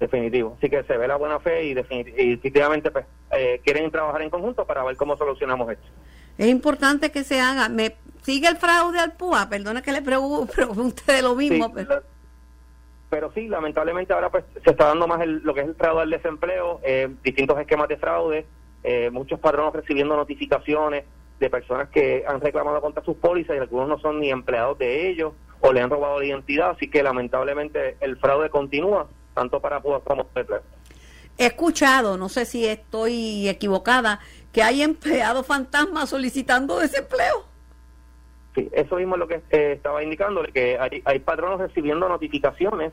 Definitivo. 0.00 0.54
Así 0.56 0.70
que 0.70 0.82
se 0.84 0.96
ve 0.96 1.06
la 1.06 1.16
buena 1.16 1.38
fe 1.38 1.64
y 1.64 1.74
definitivamente 1.74 2.90
pues, 2.90 3.04
eh, 3.32 3.60
quieren 3.62 3.90
trabajar 3.90 4.22
en 4.22 4.30
conjunto 4.30 4.64
para 4.64 4.82
ver 4.84 4.96
cómo 4.96 5.18
solucionamos 5.18 5.70
esto. 5.70 5.86
Es 6.38 6.46
importante 6.46 7.10
que 7.10 7.22
se 7.22 7.38
haga. 7.38 7.68
Me 7.68 7.94
sigue 8.22 8.48
el 8.48 8.56
fraude 8.56 9.00
al 9.00 9.12
PUA, 9.18 9.50
perdona 9.50 9.82
que 9.82 9.92
le 9.92 10.00
pregunte 10.54 11.12
de 11.12 11.20
lo 11.20 11.34
mismo. 11.34 11.74
pero... 13.10 13.30
sí, 13.34 13.48
lamentablemente 13.48 14.14
ahora 14.14 14.30
pues 14.30 14.44
se 14.64 14.70
está 14.70 14.86
dando 14.86 15.06
más 15.06 15.20
lo 15.26 15.52
que 15.52 15.60
es 15.60 15.66
el 15.66 15.74
fraude 15.74 16.00
al 16.00 16.10
desempleo, 16.10 16.80
eh, 16.82 17.14
distintos 17.22 17.60
esquemas 17.60 17.88
de 17.88 17.98
fraude, 17.98 18.46
eh, 18.82 19.10
muchos 19.10 19.40
patronos 19.40 19.74
recibiendo 19.74 20.16
notificaciones 20.16 21.04
de 21.38 21.50
personas 21.50 21.88
que 21.90 22.24
han 22.26 22.40
reclamado 22.40 22.80
contra 22.80 23.04
sus 23.04 23.16
pólizas 23.16 23.56
y 23.56 23.58
algunos 23.58 23.88
no 23.88 23.98
son 23.98 24.20
ni 24.20 24.30
empleados 24.30 24.78
de 24.78 25.08
ellos 25.10 25.32
o 25.60 25.72
le 25.72 25.80
han 25.80 25.90
robado 25.90 26.18
la 26.20 26.26
identidad, 26.26 26.70
así 26.70 26.88
que 26.88 27.02
lamentablemente 27.02 27.96
el 28.00 28.16
fraude 28.18 28.50
continúa, 28.50 29.08
tanto 29.34 29.60
para 29.60 29.80
como 29.80 30.00
para 30.00 30.62
He 31.38 31.46
escuchado, 31.46 32.16
no 32.16 32.28
sé 32.28 32.46
si 32.46 32.66
estoy 32.66 33.48
equivocada, 33.48 34.20
que 34.52 34.62
hay 34.62 34.82
empleados 34.82 35.46
fantasmas 35.46 36.08
solicitando 36.08 36.78
desempleo. 36.78 37.44
Sí, 38.54 38.70
eso 38.72 38.96
mismo 38.96 39.16
es 39.16 39.18
lo 39.18 39.28
que 39.28 39.42
eh, 39.50 39.72
estaba 39.72 40.02
indicando, 40.02 40.42
que 40.44 40.78
hay, 40.78 41.02
hay 41.04 41.18
patronos 41.18 41.60
recibiendo 41.60 42.08
notificaciones 42.08 42.92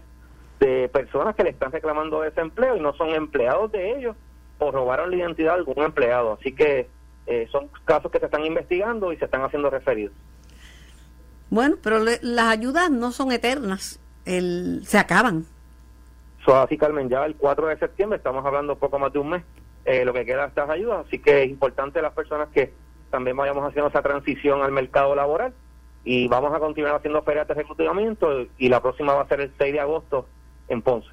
de 0.60 0.90
personas 0.90 1.36
que 1.36 1.44
le 1.44 1.52
están 1.52 1.72
reclamando 1.72 2.22
desempleo 2.22 2.76
y 2.76 2.82
no 2.82 2.94
son 2.94 3.10
empleados 3.10 3.72
de 3.72 3.98
ellos 3.98 4.16
o 4.60 4.72
robaron 4.72 5.12
la 5.12 5.18
identidad 5.18 5.54
de 5.54 5.60
algún 5.60 5.84
empleado. 5.84 6.38
Así 6.40 6.54
que 6.54 6.90
eh, 7.26 7.48
son 7.52 7.70
casos 7.86 8.12
que 8.12 8.20
se 8.20 8.26
están 8.26 8.46
investigando 8.46 9.14
y 9.14 9.18
se 9.18 9.26
están 9.26 9.44
haciendo 9.44 9.70
referidos. 9.70 10.14
Bueno, 11.50 11.76
pero 11.82 12.00
las 12.00 12.46
ayudas 12.48 12.90
no 12.90 13.12
son 13.12 13.32
eternas, 13.32 14.00
el, 14.26 14.82
se 14.86 14.98
acaban. 14.98 15.46
So, 16.44 16.56
así, 16.58 16.78
Carmen, 16.78 17.10
ya 17.10 17.26
el 17.26 17.36
4 17.36 17.68
de 17.68 17.78
septiembre, 17.78 18.18
estamos 18.18 18.46
hablando 18.46 18.76
poco 18.76 19.00
más 19.00 19.14
de 19.14 19.20
un 19.20 19.30
mes, 19.30 19.44
eh, 19.86 20.04
lo 20.04 20.14
que 20.14 20.26
queda 20.26 20.42
de 20.42 20.48
estas 20.48 20.70
ayudas, 20.70 21.06
así 21.06 21.20
que 21.20 21.44
es 21.44 21.50
importante 21.50 22.02
las 22.02 22.14
personas 22.14 22.50
que 22.50 22.74
también 23.12 23.38
vayamos 23.38 23.64
haciendo 23.68 23.90
esa 23.90 24.02
transición 24.02 24.64
al 24.64 24.72
mercado 24.72 25.14
laboral 25.14 25.54
y 26.04 26.28
vamos 26.28 26.54
a 26.54 26.60
continuar 26.60 26.96
haciendo 26.96 27.22
ferias 27.22 27.48
de 27.48 27.54
reclutamiento 27.54 28.48
y 28.58 28.70
la 28.70 28.82
próxima 28.82 29.14
va 29.14 29.22
a 29.22 29.28
ser 29.28 29.42
el 29.42 29.54
6 29.58 29.74
de 29.74 29.80
agosto 29.80 30.28
en 30.68 30.82
Ponce. 30.82 31.10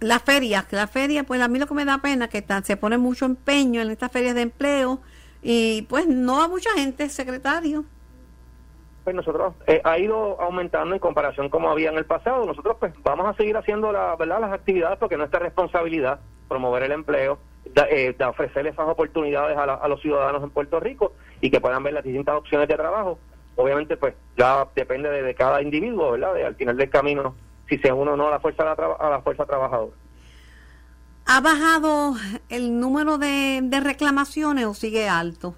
Las 0.00 0.22
ferias, 0.22 0.66
la 0.70 0.86
feria, 0.86 1.24
pues 1.24 1.40
a 1.40 1.48
mí 1.48 1.58
lo 1.58 1.66
que 1.66 1.74
me 1.74 1.84
da 1.84 1.98
pena 1.98 2.28
que 2.28 2.44
se 2.62 2.76
pone 2.76 2.98
mucho 2.98 3.24
empeño 3.24 3.80
en 3.80 3.90
estas 3.90 4.10
ferias 4.12 4.34
de 4.34 4.42
empleo 4.42 5.00
y 5.42 5.82
pues 5.82 6.06
no 6.06 6.42
a 6.42 6.48
mucha 6.48 6.70
gente, 6.74 7.08
secretario. 7.08 7.84
Pues 9.04 9.14
nosotros 9.14 9.54
eh, 9.66 9.80
ha 9.84 9.98
ido 9.98 10.40
aumentando 10.40 10.94
en 10.94 11.00
comparación 11.00 11.50
como 11.50 11.70
había 11.70 11.90
en 11.90 11.98
el 11.98 12.06
pasado. 12.06 12.46
Nosotros 12.46 12.76
pues 12.80 12.94
vamos 13.02 13.26
a 13.26 13.34
seguir 13.34 13.56
haciendo 13.56 13.92
la 13.92 14.16
verdad 14.16 14.40
las 14.40 14.52
actividades 14.52 14.98
porque 14.98 15.16
nuestra 15.16 15.40
responsabilidad 15.40 16.20
promover 16.48 16.84
el 16.84 16.92
empleo, 16.92 17.38
eh, 17.90 18.16
ofrecer 18.26 18.66
esas 18.66 18.88
oportunidades 18.88 19.56
a, 19.56 19.62
a, 19.62 19.88
los 19.88 20.00
ciudadanos 20.00 20.42
en 20.42 20.50
Puerto 20.50 20.80
Rico 20.80 21.12
y 21.40 21.50
que 21.50 21.60
puedan 21.60 21.82
ver 21.82 21.92
las 21.92 22.04
distintas 22.04 22.36
opciones 22.36 22.68
de 22.68 22.76
trabajo 22.76 23.18
obviamente 23.56 23.96
pues 23.96 24.14
ya 24.36 24.66
depende 24.74 25.10
de, 25.10 25.34
cada 25.34 25.62
individuo, 25.62 26.12
¿verdad? 26.12 26.36
Al 26.44 26.54
final 26.54 26.76
del 26.76 26.90
camino, 26.90 27.34
si 27.68 27.78
se 27.78 27.92
une 27.92 28.10
o 28.10 28.16
no 28.16 28.28
a 28.28 28.32
la 28.32 28.40
fuerza, 28.40 28.72
a 28.72 29.10
la 29.10 29.20
fuerza 29.22 29.44
trabajadora. 29.46 29.94
¿Ha 31.26 31.40
bajado 31.40 32.14
el 32.50 32.78
número 32.78 33.16
de, 33.16 33.62
reclamaciones 33.82 34.66
o 34.66 34.74
sigue 34.74 35.08
alto 35.08 35.54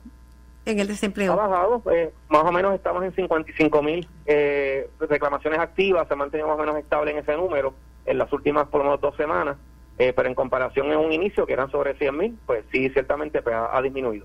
en 0.64 0.78
el 0.78 0.86
desempleo? 0.86 1.32
Ha 1.32 1.46
bajado, 1.46 1.82
eh, 1.90 2.12
más 2.28 2.44
o 2.44 2.52
menos 2.52 2.74
estamos 2.74 3.02
en 3.02 3.12
55 3.12 3.82
mil 3.82 4.06
eh, 4.26 4.88
reclamaciones 5.00 5.58
activas, 5.58 6.06
se 6.06 6.14
ha 6.14 6.16
mantenido 6.16 6.48
más 6.48 6.56
o 6.56 6.60
menos 6.60 6.76
estable 6.76 7.10
en 7.10 7.18
ese 7.18 7.36
número 7.36 7.74
en 8.04 8.18
las 8.18 8.32
últimas 8.32 8.68
por 8.68 8.80
lo 8.80 8.84
menos 8.84 9.00
dos 9.00 9.16
semanas, 9.16 9.56
eh, 9.98 10.12
pero 10.14 10.28
en 10.28 10.36
comparación 10.36 10.92
en 10.92 10.98
un 10.98 11.12
inicio 11.12 11.46
que 11.46 11.52
eran 11.52 11.70
sobre 11.70 11.94
100 11.94 12.16
mil, 12.16 12.38
pues 12.46 12.64
sí, 12.70 12.88
ciertamente 12.90 13.42
pues, 13.42 13.56
ha, 13.56 13.82
disminuido. 13.82 14.24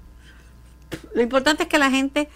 Lo 1.16 1.24
importante 1.24 1.64
es 1.64 1.70
que 1.70 1.80
la 1.80 1.90
gente 1.90 2.30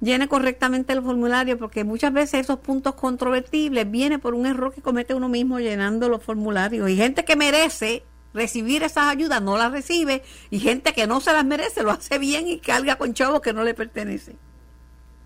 llene 0.00 0.28
correctamente 0.28 0.92
el 0.92 1.02
formulario 1.02 1.58
porque 1.58 1.84
muchas 1.84 2.12
veces 2.12 2.40
esos 2.40 2.58
puntos 2.58 2.94
controvertibles 2.94 3.90
vienen 3.90 4.20
por 4.20 4.34
un 4.34 4.46
error 4.46 4.72
que 4.74 4.82
comete 4.82 5.14
uno 5.14 5.28
mismo 5.28 5.60
llenando 5.60 6.08
los 6.08 6.22
formularios 6.22 6.88
y 6.90 6.96
gente 6.96 7.24
que 7.24 7.36
merece 7.36 8.04
recibir 8.34 8.82
esas 8.82 9.06
ayudas 9.06 9.40
no 9.40 9.56
las 9.56 9.72
recibe 9.72 10.22
y 10.50 10.58
gente 10.58 10.92
que 10.92 11.06
no 11.06 11.20
se 11.20 11.32
las 11.32 11.44
merece 11.44 11.82
lo 11.82 11.92
hace 11.92 12.18
bien 12.18 12.48
y 12.48 12.58
carga 12.58 12.96
con 12.96 13.14
chavos 13.14 13.40
que 13.40 13.52
no 13.52 13.62
le 13.62 13.74
pertenecen. 13.74 14.36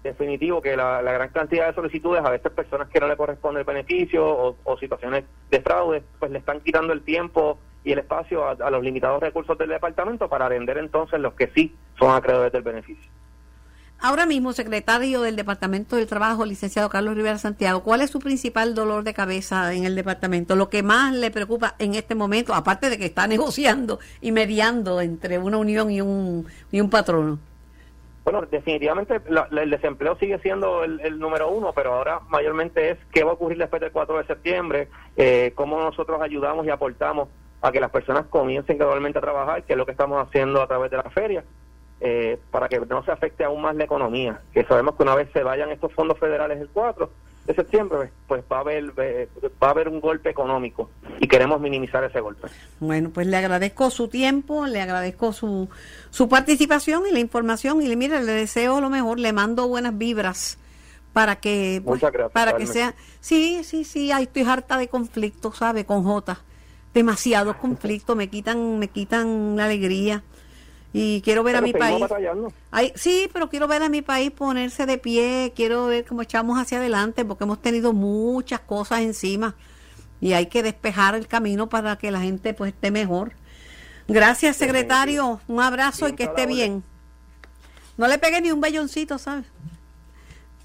Definitivo 0.04 0.62
que 0.62 0.76
la, 0.76 1.02
gran 1.02 1.30
cantidad 1.30 1.66
de 1.66 1.74
solicitudes, 1.74 2.24
a 2.24 2.30
veces 2.30 2.52
personas 2.52 2.88
que 2.88 3.00
no 3.00 3.08
le 3.08 3.16
corresponde 3.16 3.60
el 3.60 3.66
beneficio 3.66 4.54
o, 4.62 4.78
situaciones 4.78 5.24
de 5.50 5.60
fraude, 5.60 6.04
pues 6.20 6.30
le 6.30 6.38
están 6.38 6.60
quitando 6.60 6.92
el 6.92 7.02
tiempo 7.02 7.58
y 7.82 7.92
el 7.92 7.98
espacio 7.98 8.46
a, 8.46 8.52
a 8.52 8.70
los 8.70 8.82
limitados 8.82 9.20
recursos 9.20 9.58
del 9.58 9.70
departamento 9.70 10.28
para 10.28 10.46
atender 10.46 10.78
entonces 10.78 11.18
los 11.18 11.34
que 11.34 11.48
sí 11.48 11.74
son 11.98 12.14
acreedores 12.14 12.52
del 12.52 12.62
beneficio. 12.62 13.10
Ahora 14.00 14.26
mismo, 14.26 14.52
secretario 14.52 15.22
del 15.22 15.34
Departamento 15.34 15.96
del 15.96 16.06
Trabajo, 16.06 16.44
licenciado 16.44 16.88
Carlos 16.88 17.16
Rivera 17.16 17.36
Santiago, 17.36 17.82
¿cuál 17.82 18.00
es 18.00 18.10
su 18.10 18.20
principal 18.20 18.72
dolor 18.76 19.02
de 19.02 19.12
cabeza 19.12 19.74
en 19.74 19.84
el 19.84 19.96
departamento? 19.96 20.54
Lo 20.54 20.70
que 20.70 20.84
más 20.84 21.12
le 21.12 21.32
preocupa 21.32 21.74
en 21.80 21.96
este 21.96 22.14
momento, 22.14 22.54
aparte 22.54 22.90
de 22.90 22.98
que 22.98 23.06
está 23.06 23.26
negociando 23.26 23.98
y 24.20 24.30
mediando 24.30 25.00
entre 25.00 25.38
una 25.38 25.56
unión 25.56 25.90
y 25.90 26.00
un, 26.00 26.46
y 26.70 26.80
un 26.80 26.90
patrono. 26.90 27.40
Bueno, 28.22 28.42
definitivamente 28.42 29.20
el 29.50 29.70
desempleo 29.70 30.16
sigue 30.16 30.38
siendo 30.38 30.84
el, 30.84 31.18
número 31.18 31.50
uno, 31.50 31.72
pero 31.72 31.94
ahora 31.94 32.20
mayormente 32.28 32.90
es 32.90 32.98
qué 33.10 33.24
va 33.24 33.30
a 33.32 33.34
ocurrir 33.34 33.58
después 33.58 33.80
del 33.80 33.90
4 33.90 34.18
de 34.18 34.26
septiembre, 34.26 34.88
eh, 35.16 35.52
cómo 35.56 35.80
nosotros 35.80 36.20
ayudamos 36.20 36.64
y 36.66 36.70
aportamos 36.70 37.28
a 37.62 37.72
que 37.72 37.80
las 37.80 37.90
personas 37.90 38.26
comiencen 38.26 38.78
gradualmente 38.78 39.18
a 39.18 39.22
trabajar, 39.22 39.64
que 39.64 39.72
es 39.72 39.76
lo 39.76 39.86
que 39.86 39.92
estamos 39.92 40.24
haciendo 40.24 40.62
a 40.62 40.68
través 40.68 40.90
de 40.92 40.98
la 40.98 41.10
feria 41.10 41.42
eh, 42.00 42.38
para 42.50 42.68
que 42.68 42.78
no 42.80 43.04
se 43.04 43.10
afecte 43.10 43.44
aún 43.44 43.62
más 43.62 43.74
la 43.76 43.84
economía, 43.84 44.40
que 44.52 44.64
sabemos 44.64 44.94
que 44.96 45.02
una 45.02 45.14
vez 45.14 45.28
se 45.32 45.42
vayan 45.42 45.70
estos 45.70 45.92
fondos 45.92 46.18
federales 46.18 46.60
el 46.60 46.68
4 46.68 47.10
de 47.46 47.54
septiembre, 47.54 48.10
pues 48.26 48.44
va 48.50 48.58
a 48.58 48.60
haber 48.60 48.92
eh, 48.98 49.28
va 49.62 49.68
a 49.68 49.70
haber 49.70 49.88
un 49.88 50.00
golpe 50.00 50.28
económico 50.28 50.90
y 51.18 51.26
queremos 51.26 51.60
minimizar 51.60 52.04
ese 52.04 52.20
golpe. 52.20 52.48
Bueno, 52.78 53.10
pues 53.12 53.26
le 53.26 53.36
agradezco 53.36 53.90
su 53.90 54.08
tiempo, 54.08 54.66
le 54.66 54.82
agradezco 54.82 55.32
su, 55.32 55.68
su 56.10 56.28
participación 56.28 57.04
y 57.08 57.12
la 57.12 57.20
información 57.20 57.80
y 57.80 57.88
le 57.88 57.96
mire, 57.96 58.22
le 58.22 58.32
deseo 58.32 58.80
lo 58.80 58.90
mejor, 58.90 59.18
le 59.18 59.32
mando 59.32 59.66
buenas 59.66 59.96
vibras 59.96 60.58
para 61.12 61.36
que 61.36 61.82
pues, 61.84 62.02
para 62.32 62.56
que 62.56 62.66
sea 62.66 62.94
sí 63.20 63.64
sí 63.64 63.84
sí 63.84 64.12
ahí 64.12 64.24
estoy 64.24 64.42
harta 64.42 64.76
de 64.76 64.88
conflictos 64.88 65.56
sabe 65.56 65.84
con 65.84 66.04
J 66.04 66.38
demasiados 66.94 67.56
conflictos 67.56 68.14
me 68.14 68.28
quitan 68.28 68.78
me 68.78 68.88
quitan 68.88 69.56
la 69.56 69.64
alegría 69.64 70.22
y 70.92 71.20
quiero 71.22 71.42
ver 71.42 71.56
a 71.56 71.60
mi 71.60 71.72
país. 71.72 72.04
sí, 72.94 73.28
pero 73.32 73.48
quiero 73.48 73.68
ver 73.68 73.82
a 73.82 73.88
mi 73.88 74.02
país 74.02 74.30
ponerse 74.30 74.86
de 74.86 74.98
pie, 74.98 75.52
quiero 75.54 75.86
ver 75.86 76.04
cómo 76.04 76.22
echamos 76.22 76.58
hacia 76.58 76.78
adelante, 76.78 77.24
porque 77.24 77.44
hemos 77.44 77.60
tenido 77.60 77.92
muchas 77.92 78.60
cosas 78.60 79.00
encima 79.00 79.54
y 80.20 80.32
hay 80.32 80.46
que 80.46 80.62
despejar 80.62 81.14
el 81.14 81.26
camino 81.26 81.68
para 81.68 81.96
que 81.96 82.10
la 82.10 82.20
gente 82.20 82.54
pues 82.54 82.72
esté 82.72 82.90
mejor. 82.90 83.32
Gracias, 84.08 84.56
secretario. 84.56 85.40
Un 85.48 85.60
abrazo 85.60 86.08
y 86.08 86.14
que 86.14 86.24
esté 86.24 86.46
bien. 86.46 86.82
No 87.96 88.08
le 88.08 88.18
pegue 88.18 88.40
ni 88.40 88.50
un 88.50 88.60
belloncito, 88.60 89.18
¿sabes? 89.18 89.46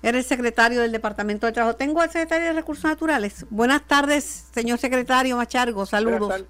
Eres 0.01 0.25
secretario 0.27 0.81
del 0.81 0.91
Departamento 0.91 1.45
de 1.45 1.53
Trabajo. 1.53 1.75
Tengo 1.75 2.01
al 2.01 2.09
secretario 2.09 2.47
de 2.47 2.53
Recursos 2.53 2.85
Naturales. 2.85 3.45
Buenas 3.49 3.81
tardes, 3.83 4.45
señor 4.53 4.77
secretario 4.77 5.37
Machargo. 5.37 5.85
Saludos. 5.85 6.45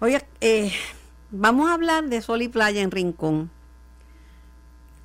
Oye, 0.00 0.22
eh, 0.40 0.72
Vamos 1.36 1.68
a 1.68 1.74
hablar 1.74 2.04
de 2.04 2.22
sol 2.22 2.42
y 2.42 2.48
playa 2.48 2.80
en 2.80 2.92
Rincón. 2.92 3.50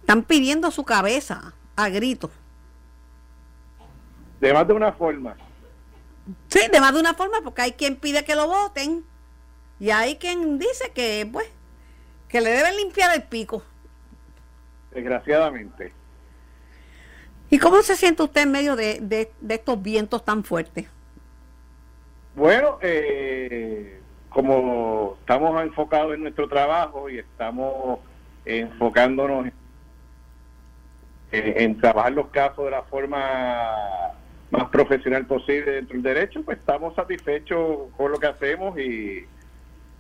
Están 0.02 0.22
pidiendo 0.22 0.70
su 0.70 0.84
cabeza 0.84 1.56
a 1.76 1.90
grito. 1.90 2.30
De 4.40 4.54
más 4.54 4.68
de 4.68 4.74
una 4.74 4.94
forma. 4.94 5.36
Sí, 6.48 6.60
de 6.72 6.80
más 6.80 6.94
de 6.94 7.00
una 7.00 7.16
forma, 7.16 7.42
porque 7.44 7.64
hay 7.64 7.72
quien 7.72 7.96
pide 7.96 8.24
que 8.24 8.36
lo 8.36 8.48
voten 8.48 9.04
y 9.80 9.90
hay 9.90 10.18
quien 10.18 10.60
dice 10.60 10.92
que, 10.94 11.28
pues, 11.32 11.48
que 12.28 12.42
le 12.42 12.52
deben 12.52 12.78
limpiar 12.78 13.16
el 13.16 13.24
pico. 13.24 13.64
Desgraciadamente. 14.92 15.92
¿Y 17.50 17.58
cómo 17.58 17.82
se 17.82 17.96
siente 17.96 18.22
usted 18.22 18.42
en 18.42 18.52
medio 18.52 18.76
de, 18.76 19.00
de 19.02 19.54
estos 19.56 19.82
vientos 19.82 20.24
tan 20.24 20.44
fuertes? 20.44 20.86
Bueno, 22.36 22.78
eh, 22.84 23.99
como 24.30 25.18
estamos 25.20 25.62
enfocados 25.62 26.14
en 26.14 26.22
nuestro 26.22 26.48
trabajo 26.48 27.10
y 27.10 27.18
estamos 27.20 28.00
enfocándonos 28.46 29.48
en, 31.32 31.78
trabajar 31.80 32.14
los 32.14 32.28
casos 32.28 32.66
de 32.66 32.72
la 32.72 32.84
forma 32.84 34.12
más 34.52 34.70
profesional 34.70 35.26
posible 35.26 35.72
dentro 35.74 35.94
del 35.94 36.04
derecho, 36.04 36.42
pues 36.44 36.58
estamos 36.58 36.96
satisfechos 36.96 37.90
con 37.96 38.12
lo 38.12 38.20
que 38.20 38.28
hacemos 38.28 38.80
y, 38.80 39.26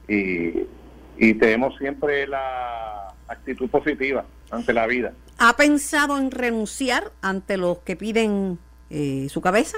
y, 0.07 1.33
tenemos 1.35 1.77
siempre 1.77 2.25
la 2.25 3.13
actitud 3.27 3.69
positiva 3.69 4.25
ante 4.49 4.73
la 4.73 4.87
vida. 4.87 5.13
¿Ha 5.37 5.55
pensado 5.55 6.17
en 6.17 6.31
renunciar 6.31 7.11
ante 7.21 7.57
los 7.57 7.79
que 7.79 7.95
piden 7.95 8.57
eh, 8.89 9.27
su 9.29 9.39
cabeza? 9.39 9.77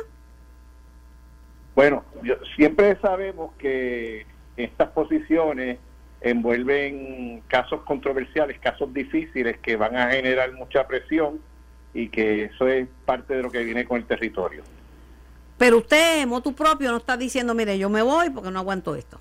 Bueno, 1.76 2.06
yo, 2.24 2.36
siempre 2.56 2.98
sabemos 3.02 3.54
que 3.58 4.26
estas 4.64 4.90
posiciones 4.90 5.78
envuelven 6.22 7.42
casos 7.48 7.82
controversiales, 7.82 8.60
casos 8.60 8.94
difíciles 8.94 9.58
que 9.58 9.76
van 9.76 9.96
a 9.98 10.12
generar 10.12 10.54
mucha 10.54 10.88
presión 10.88 11.40
y 11.94 12.10
que 12.10 12.46
eso 12.46 12.68
es 12.68 12.88
parte 13.06 13.36
de 13.36 13.44
lo 13.44 13.52
que 13.52 13.64
viene 13.64 13.86
con 13.86 13.98
el 13.98 14.06
territorio. 14.06 14.64
Pero 15.58 15.78
usted, 15.78 16.26
motu 16.26 16.54
propio, 16.54 16.92
no 16.92 16.98
está 16.98 17.18
diciendo, 17.18 17.54
mire, 17.54 17.78
yo 17.78 17.90
me 17.90 18.02
voy 18.02 18.30
porque 18.30 18.52
no 18.52 18.60
aguanto 18.60 18.96
esto. 18.96 19.20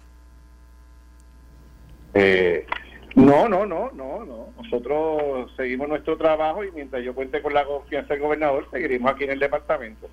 Eh, 2.15 2.67
no, 3.15 3.49
no, 3.49 3.67
no, 3.67 3.91
no, 3.93 4.25
no. 4.25 4.49
Nosotros 4.63 5.53
seguimos 5.57 5.89
nuestro 5.89 6.17
trabajo 6.17 6.65
y 6.65 6.71
mientras 6.73 7.05
yo 7.05 7.15
cuente 7.15 7.43
con 7.43 7.53
la 7.53 7.65
confianza 7.65 8.15
del 8.15 8.23
gobernador, 8.23 8.69
seguiremos 8.71 9.13
aquí 9.13 9.25
en 9.25 9.31
el 9.31 9.39
departamento. 9.39 10.09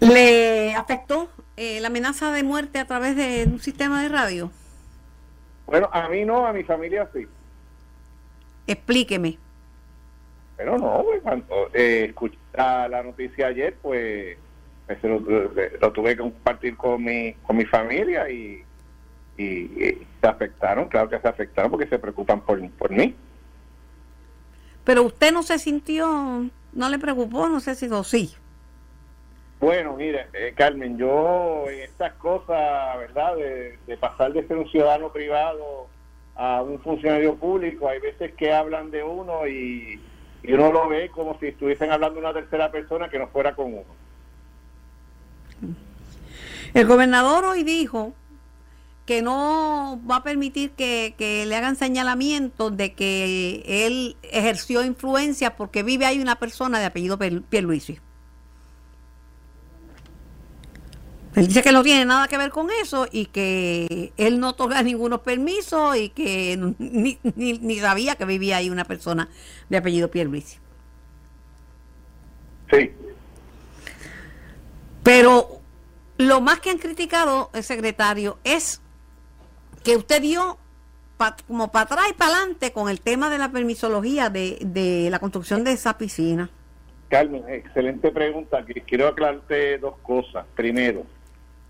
¿Le 0.00 0.74
afectó 0.74 1.28
eh, 1.56 1.80
la 1.80 1.88
amenaza 1.88 2.32
de 2.32 2.42
muerte 2.42 2.78
a 2.78 2.86
través 2.86 3.16
de 3.16 3.44
un 3.46 3.60
sistema 3.60 4.02
de 4.02 4.08
radio? 4.08 4.50
Bueno, 5.66 5.88
a 5.92 6.08
mí 6.08 6.24
no, 6.24 6.46
a 6.46 6.52
mi 6.52 6.64
familia 6.64 7.08
sí. 7.12 7.26
Explíqueme. 8.66 9.38
Pero 10.56 10.78
no, 10.78 11.02
pues, 11.04 11.22
cuando 11.22 11.70
eh, 11.72 12.06
escuché 12.08 12.38
la, 12.54 13.02
noticia 13.02 13.48
ayer, 13.48 13.76
pues, 13.82 14.36
pues 14.86 15.02
lo, 15.02 15.92
tuve 15.92 16.10
que 16.10 16.22
compartir 16.22 16.76
con 16.76 17.02
mi, 17.02 17.34
con 17.42 17.56
mi 17.56 17.64
familia 17.64 18.28
y, 18.30 18.62
y, 19.36 20.06
se 20.20 20.26
afectaron, 20.26 20.88
claro 20.88 21.08
que 21.08 21.18
se 21.18 21.28
afectaron 21.28 21.70
porque 21.70 21.88
se 21.88 21.98
preocupan 21.98 22.40
por, 22.40 22.70
por 22.70 22.90
mí. 22.90 23.14
Pero 24.84 25.02
usted 25.02 25.32
no 25.32 25.42
se 25.42 25.58
sintió, 25.58 26.48
no 26.72 26.88
le 26.88 26.98
preocupó, 26.98 27.48
no 27.48 27.60
sé 27.60 27.74
si 27.74 27.86
o 27.86 28.04
sí. 28.04 28.34
Bueno, 29.64 29.96
mire, 29.96 30.26
eh, 30.34 30.52
Carmen, 30.54 30.98
yo 30.98 31.64
estas 31.70 32.12
cosas, 32.16 32.98
¿verdad? 32.98 33.34
De, 33.34 33.96
pasar 33.96 34.30
de 34.34 34.46
ser 34.46 34.58
un 34.58 34.68
ciudadano 34.68 35.10
privado 35.10 35.86
a 36.36 36.60
un 36.60 36.78
funcionario 36.80 37.34
público, 37.36 37.88
hay 37.88 37.98
veces 37.98 38.34
que 38.34 38.52
hablan 38.52 38.90
de 38.90 39.02
uno 39.02 39.46
y, 39.48 39.98
uno 40.46 40.70
lo 40.70 40.86
ve 40.90 41.08
como 41.08 41.38
si 41.40 41.46
estuviesen 41.46 41.90
hablando 41.90 42.16
de 42.16 42.26
una 42.26 42.34
tercera 42.34 42.70
persona 42.70 43.08
que 43.08 43.18
no 43.18 43.28
fuera 43.28 43.54
con 43.54 43.72
uno. 43.72 43.86
El 46.74 46.86
gobernador 46.86 47.46
hoy 47.46 47.62
dijo 47.62 48.12
que 49.06 49.22
no 49.22 49.98
va 50.10 50.16
a 50.16 50.22
permitir 50.22 50.72
que, 50.72 51.14
que, 51.16 51.46
le 51.46 51.56
hagan 51.56 51.76
señalamientos 51.76 52.76
de 52.76 52.92
que 52.92 53.86
él 53.86 54.16
ejerció 54.24 54.84
influencia 54.84 55.56
porque 55.56 55.82
vive 55.82 56.04
ahí 56.04 56.20
una 56.20 56.36
persona 56.36 56.78
de 56.80 56.84
apellido 56.84 57.18
Pierluisi. 57.18 57.98
Él 61.34 61.48
dice 61.48 61.62
que 61.62 61.72
no 61.72 61.82
tiene 61.82 62.04
nada 62.04 62.28
que 62.28 62.38
ver 62.38 62.50
con 62.50 62.68
eso 62.82 63.08
y 63.10 63.26
que 63.26 64.12
él 64.16 64.38
no 64.38 64.50
otorga 64.50 64.82
ningunos 64.82 65.20
permisos 65.20 65.96
y 65.96 66.10
que 66.10 66.56
ni, 66.78 67.18
ni, 67.34 67.78
sabía 67.78 68.14
que 68.14 68.24
vivía 68.24 68.58
ahí 68.58 68.70
una 68.70 68.84
persona 68.84 69.28
de 69.68 69.76
apellido 69.76 70.10
Pierluisi. 70.10 70.58
Sí. 72.70 72.92
Pero 75.02 75.60
lo 76.18 76.40
más 76.40 76.60
que 76.60 76.70
han 76.70 76.78
criticado 76.78 77.50
el 77.52 77.64
secretario 77.64 78.38
es 78.44 78.80
que 79.82 79.96
usted 79.96 80.22
dio 80.22 80.58
como 81.46 81.70
para 81.70 81.84
atrás 81.84 82.06
y 82.10 82.12
para 82.14 82.36
adelante 82.36 82.72
con 82.72 82.88
el 82.88 83.00
tema 83.00 83.30
de 83.30 83.38
la 83.38 83.50
permisología 83.50 84.30
de, 84.30 84.58
de 84.60 85.08
la 85.10 85.18
construcción 85.18 85.64
de 85.64 85.72
esa 85.72 85.98
piscina. 85.98 86.50
Carmen, 87.08 87.44
excelente 87.48 88.10
pregunta. 88.10 88.64
Quiero 88.86 89.08
aclararte 89.08 89.78
dos 89.78 89.96
cosas. 89.98 90.46
Primero, 90.54 91.06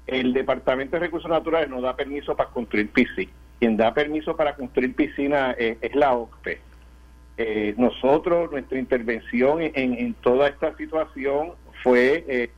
el 0.07 0.33
Departamento 0.33 0.97
de 0.97 1.01
Recursos 1.01 1.31
Naturales 1.31 1.69
no 1.69 1.81
da 1.81 1.97
permiso 1.97 2.37
para 2.37 2.51
construir 2.51 2.91
piscina. 2.91 3.33
Quien 3.59 3.77
da 3.77 3.95
permiso 3.95 4.37
para 4.37 4.55
construir 4.55 4.95
piscina 4.95 5.53
es, 5.53 5.95
la 5.95 6.13
OCPE. 6.13 6.61
Eh, 7.37 7.75
nosotros, 7.79 8.51
nuestra 8.51 8.79
intervención 8.79 9.59
en, 9.61 10.15
toda 10.15 10.49
esta 10.49 10.77
situación 10.77 11.53
fue... 11.83 12.25
Eh, 12.29 12.51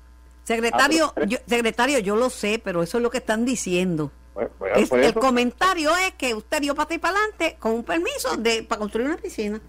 secretario, 0.44 1.12
yo, 1.26 1.38
secretario, 1.46 1.98
yo 2.00 2.16
lo 2.16 2.30
sé, 2.30 2.60
pero 2.62 2.82
eso 2.82 2.98
es 2.98 3.02
lo 3.02 3.10
que 3.10 3.18
están 3.18 3.44
diciendo. 3.44 4.10
el 4.74 5.14
comentario 5.14 5.90
es 5.96 6.14
que 6.14 6.34
usted 6.34 6.60
dio 6.60 6.74
para 6.74 6.94
y 6.94 6.98
para 6.98 7.18
adelante 7.18 7.56
con 7.58 7.72
un 7.72 7.84
permiso 7.84 8.36
de 8.36 8.64
para 8.64 8.80
construir 8.80 9.06
una 9.06 9.16
piscina. 9.16 9.60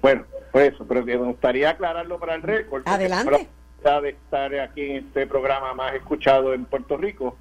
Bueno, 0.00 0.24
pues 0.52 0.72
eso, 0.72 0.86
pero 0.86 1.04
me 1.04 1.16
gustaría 1.16 1.70
aclararlo 1.70 2.18
para 2.18 2.34
el 2.36 2.42
récord. 2.42 2.82
Adelante. 2.86 3.48
De 3.82 4.08
estar 4.10 4.54
aquí 4.56 4.82
en 4.82 4.96
este 5.06 5.26
programa 5.26 5.72
más 5.72 5.94
escuchado 5.94 6.52
en 6.52 6.64
Puerto 6.64 6.96
Rico 6.96 7.38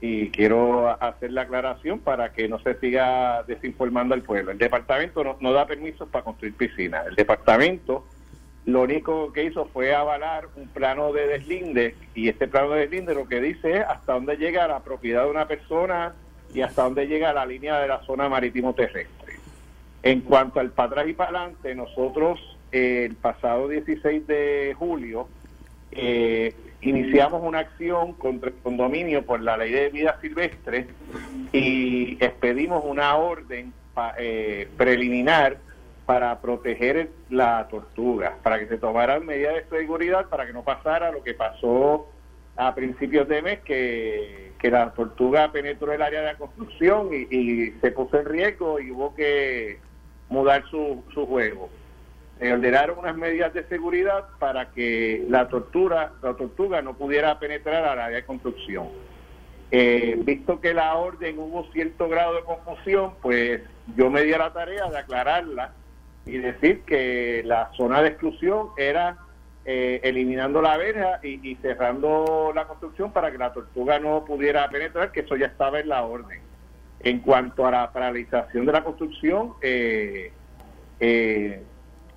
y 0.00 0.30
quiero 0.30 0.88
hacer 1.02 1.32
la 1.32 1.42
aclaración 1.42 2.00
para 2.00 2.32
que 2.32 2.48
no 2.48 2.58
se 2.60 2.78
siga 2.78 3.42
desinformando 3.44 4.14
al 4.14 4.22
pueblo. 4.22 4.52
El 4.52 4.58
departamento 4.58 5.36
no, 5.40 5.52
da 5.52 5.66
permisos 5.66 6.08
para 6.08 6.22
construir 6.22 6.54
piscinas. 6.54 7.06
El 7.06 7.16
departamento 7.16 8.04
lo 8.66 8.82
único 8.82 9.32
que 9.32 9.44
hizo 9.44 9.64
fue 9.66 9.94
avalar 9.94 10.48
un 10.54 10.68
plano 10.68 11.12
de 11.12 11.26
deslinde 11.26 11.96
y 12.14 12.28
este 12.28 12.46
plano 12.46 12.70
de 12.72 12.82
deslinde 12.82 13.14
lo 13.14 13.26
que 13.26 13.40
dice 13.40 13.78
es 13.78 13.84
hasta 13.84 14.12
dónde 14.12 14.36
llega 14.36 14.68
la 14.68 14.80
propiedad 14.80 15.24
de 15.24 15.30
una 15.30 15.48
persona 15.48 16.14
y 16.54 16.60
hasta 16.60 16.82
dónde 16.82 17.06
llega 17.06 17.32
la 17.32 17.46
línea 17.46 17.80
de 17.80 17.88
la 17.88 18.02
zona 18.02 18.28
marítimo 18.28 18.74
terrestre. 18.74 19.38
En 20.02 20.20
cuanto 20.20 20.60
al 20.60 20.70
para 20.70 20.90
atrás 20.90 21.08
y 21.08 21.14
para 21.14 21.30
adelante, 21.30 21.74
nosotros 21.74 22.38
eh, 22.70 23.06
el 23.08 23.16
pasado 23.16 23.66
16 23.66 24.26
de 24.26 24.76
julio 24.78 25.28
eh, 25.92 26.54
iniciamos 26.80 27.42
una 27.42 27.60
acción 27.60 28.12
contra 28.14 28.50
el 28.50 28.56
condominio 28.56 29.24
por 29.24 29.40
la 29.40 29.56
ley 29.56 29.70
de 29.72 29.88
vida 29.90 30.18
silvestre 30.20 30.86
y 31.52 32.22
expedimos 32.24 32.82
una 32.84 33.16
orden 33.16 33.72
eh, 34.18 34.68
preliminar 34.76 35.58
para 36.06 36.40
proteger 36.40 37.10
la 37.28 37.68
tortuga, 37.68 38.36
para 38.42 38.58
que 38.58 38.66
se 38.66 38.78
tomaran 38.78 39.24
medidas 39.26 39.54
de 39.54 39.78
seguridad, 39.78 40.26
para 40.28 40.46
que 40.46 40.52
no 40.52 40.64
pasara 40.64 41.12
lo 41.12 41.22
que 41.22 41.34
pasó 41.34 42.08
a 42.56 42.74
principios 42.74 43.28
de 43.28 43.42
mes, 43.42 43.60
que, 43.60 44.52
que 44.58 44.70
la 44.70 44.92
tortuga 44.92 45.52
penetró 45.52 45.92
el 45.92 46.02
área 46.02 46.20
de 46.20 46.26
la 46.26 46.36
construcción 46.36 47.10
y, 47.12 47.34
y 47.34 47.70
se 47.80 47.92
puso 47.92 48.18
en 48.18 48.26
riesgo 48.26 48.80
y 48.80 48.90
hubo 48.90 49.14
que 49.14 49.78
mudar 50.28 50.64
su, 50.70 51.04
su 51.14 51.26
juego. 51.26 51.70
Se 52.40 52.52
ordenaron 52.52 52.98
unas 52.98 53.14
medidas 53.16 53.52
de 53.52 53.64
seguridad 53.64 54.24
para 54.38 54.70
que 54.70 55.24
la 55.28 55.48
tortura, 55.48 56.12
la 56.22 56.34
tortuga 56.34 56.80
no 56.80 56.94
pudiera 56.94 57.38
penetrar 57.38 57.84
al 57.84 58.00
área 58.00 58.16
de 58.16 58.24
construcción. 58.24 58.88
Eh, 59.70 60.18
visto 60.24 60.58
que 60.60 60.74
la 60.74 60.96
orden 60.96 61.38
hubo 61.38 61.70
cierto 61.72 62.08
grado 62.08 62.34
de 62.34 62.42
confusión, 62.42 63.12
pues 63.20 63.60
yo 63.94 64.10
me 64.10 64.22
di 64.22 64.32
a 64.32 64.38
la 64.38 64.52
tarea 64.52 64.88
de 64.88 64.98
aclararla 64.98 65.74
y 66.24 66.38
decir 66.38 66.80
que 66.82 67.42
la 67.44 67.70
zona 67.76 68.02
de 68.02 68.08
exclusión 68.08 68.70
era 68.78 69.18
eh, 69.66 70.00
eliminando 70.02 70.62
la 70.62 70.78
verja 70.78 71.20
y, 71.22 71.54
cerrando 71.56 72.52
la 72.54 72.66
construcción 72.66 73.12
para 73.12 73.30
que 73.30 73.36
la 73.36 73.52
tortuga 73.52 73.98
no 73.98 74.24
pudiera 74.24 74.68
penetrar, 74.70 75.12
que 75.12 75.20
eso 75.20 75.36
ya 75.36 75.46
estaba 75.46 75.80
en 75.80 75.90
la 75.90 76.02
orden. 76.04 76.40
En 77.00 77.20
cuanto 77.20 77.66
a 77.66 77.70
la 77.70 77.92
paralización 77.92 78.64
de 78.64 78.72
la 78.72 78.82
construcción, 78.82 79.52
eh, 79.60 80.32
eh, 80.98 81.62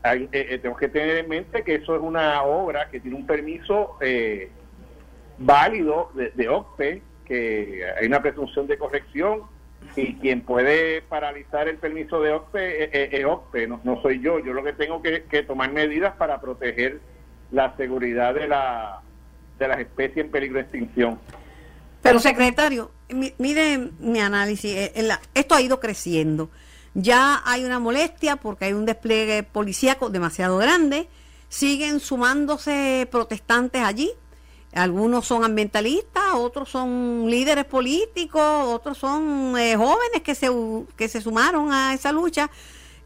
eh, 0.04 0.60
tenemos 0.62 0.80
que 0.80 0.90
tener 0.90 1.18
en 1.18 1.30
mente 1.30 1.64
que 1.64 1.76
eso 1.76 1.96
es 1.96 2.02
una 2.02 2.44
obra 2.44 2.90
que 2.90 3.00
tiene 3.00 3.18
un 3.18 3.26
permiso 3.26 3.98
válido 5.38 6.12
de, 6.14 6.32
de 6.32 6.50
OCPE, 6.50 7.02
que 7.26 7.86
hay 8.00 8.08
una 8.08 8.22
presunción 8.22 8.68
de 8.68 8.78
corrección 8.78 9.44
y 9.96 10.16
quien 10.16 10.42
puede 10.42 11.02
paralizar 11.04 11.68
el 11.68 11.78
permiso 11.78 12.22
de 12.22 12.32
OCPE 12.32 13.18
es, 13.18 13.26
OCPE, 13.26 13.68
no, 13.68 14.02
soy 14.02 14.22
yo. 14.22 14.40
Yo 14.40 14.54
lo 14.54 14.64
que 14.64 14.74
tengo 14.74 15.02
que, 15.02 15.24
que 15.24 15.44
tomar 15.44 15.72
medidas 15.72 16.16
para 16.16 16.42
proteger 16.42 17.00
la 17.52 17.76
seguridad 17.78 18.34
de, 18.34 18.48
la, 18.48 19.02
de 19.60 19.68
las 19.68 19.80
especies 19.80 20.26
en 20.26 20.32
peligro 20.32 20.58
de 20.58 20.64
extinción. 20.64 21.20
Pero 22.02 22.20
secretario, 22.20 22.92
mire 23.38 23.78
mi 24.00 24.20
análisis, 24.20 24.76
eh, 24.76 25.10
esto 25.34 25.56
ha 25.56 25.62
ido 25.62 25.80
creciendo. 25.80 26.50
Ya 26.94 27.42
hay 27.46 27.66
una 27.66 27.80
molestia 27.80 28.36
porque 28.36 28.66
hay 28.66 28.74
un 28.74 28.86
despliegue 28.86 29.44
policíaco 29.44 30.10
demasiado 30.10 30.58
grande. 30.58 31.10
Siguen 31.50 32.00
sumándose 32.00 33.08
protestantes 33.12 33.82
allí. 33.84 34.12
Algunos 34.74 35.26
son 35.28 35.44
ambientalistas, 35.44 36.34
otros 36.34 36.70
son 36.70 37.26
líderes 37.30 37.66
políticos, 37.66 38.42
otros 38.42 38.98
son 38.98 39.56
eh, 39.58 39.76
jóvenes 39.76 40.24
que 40.24 40.34
se, 40.34 40.50
que 40.96 41.08
se 41.08 41.22
sumaron 41.22 41.72
a 41.72 41.94
esa 41.94 42.12
lucha 42.12 42.50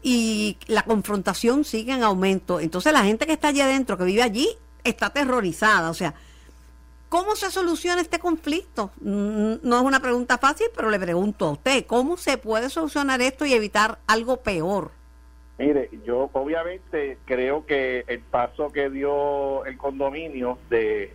y 0.02 0.56
la 0.66 0.82
confrontación 0.82 1.64
sigue 1.64 1.92
en 1.92 2.02
aumento. 2.02 2.58
Entonces 2.60 2.92
la 2.92 3.04
gente 3.04 3.26
que 3.26 3.34
está 3.34 3.48
allí 3.48 3.60
adentro, 3.60 3.98
que 3.98 4.04
vive 4.04 4.22
allí, 4.22 4.48
está 4.82 5.06
aterrorizada. 5.06 5.90
O 5.90 5.94
sea, 5.94 6.14
¿Cómo 7.08 7.36
se 7.36 7.50
soluciona 7.50 8.02
este 8.02 8.18
conflicto? 8.18 8.90
Mm, 9.00 9.54
no 9.62 9.76
es 9.78 9.82
una 9.82 10.00
pregunta 10.00 10.36
fácil, 10.36 10.66
pero 10.76 10.90
le 10.90 10.98
pregunto 10.98 11.46
a 11.46 11.52
usted, 11.52 11.86
¿cómo 11.86 12.16
se 12.18 12.36
puede 12.36 12.68
solucionar 12.68 13.22
esto 13.22 13.46
y 13.46 13.54
evitar 13.54 13.98
algo 14.06 14.38
peor? 14.38 14.90
Mire, 15.58 15.90
yo 16.04 16.30
obviamente 16.34 17.18
creo 17.24 17.64
que 17.64 18.04
el 18.06 18.20
paso 18.20 18.70
que 18.70 18.90
dio 18.90 19.64
el 19.64 19.76
condominio 19.78 20.58
de 20.68 21.14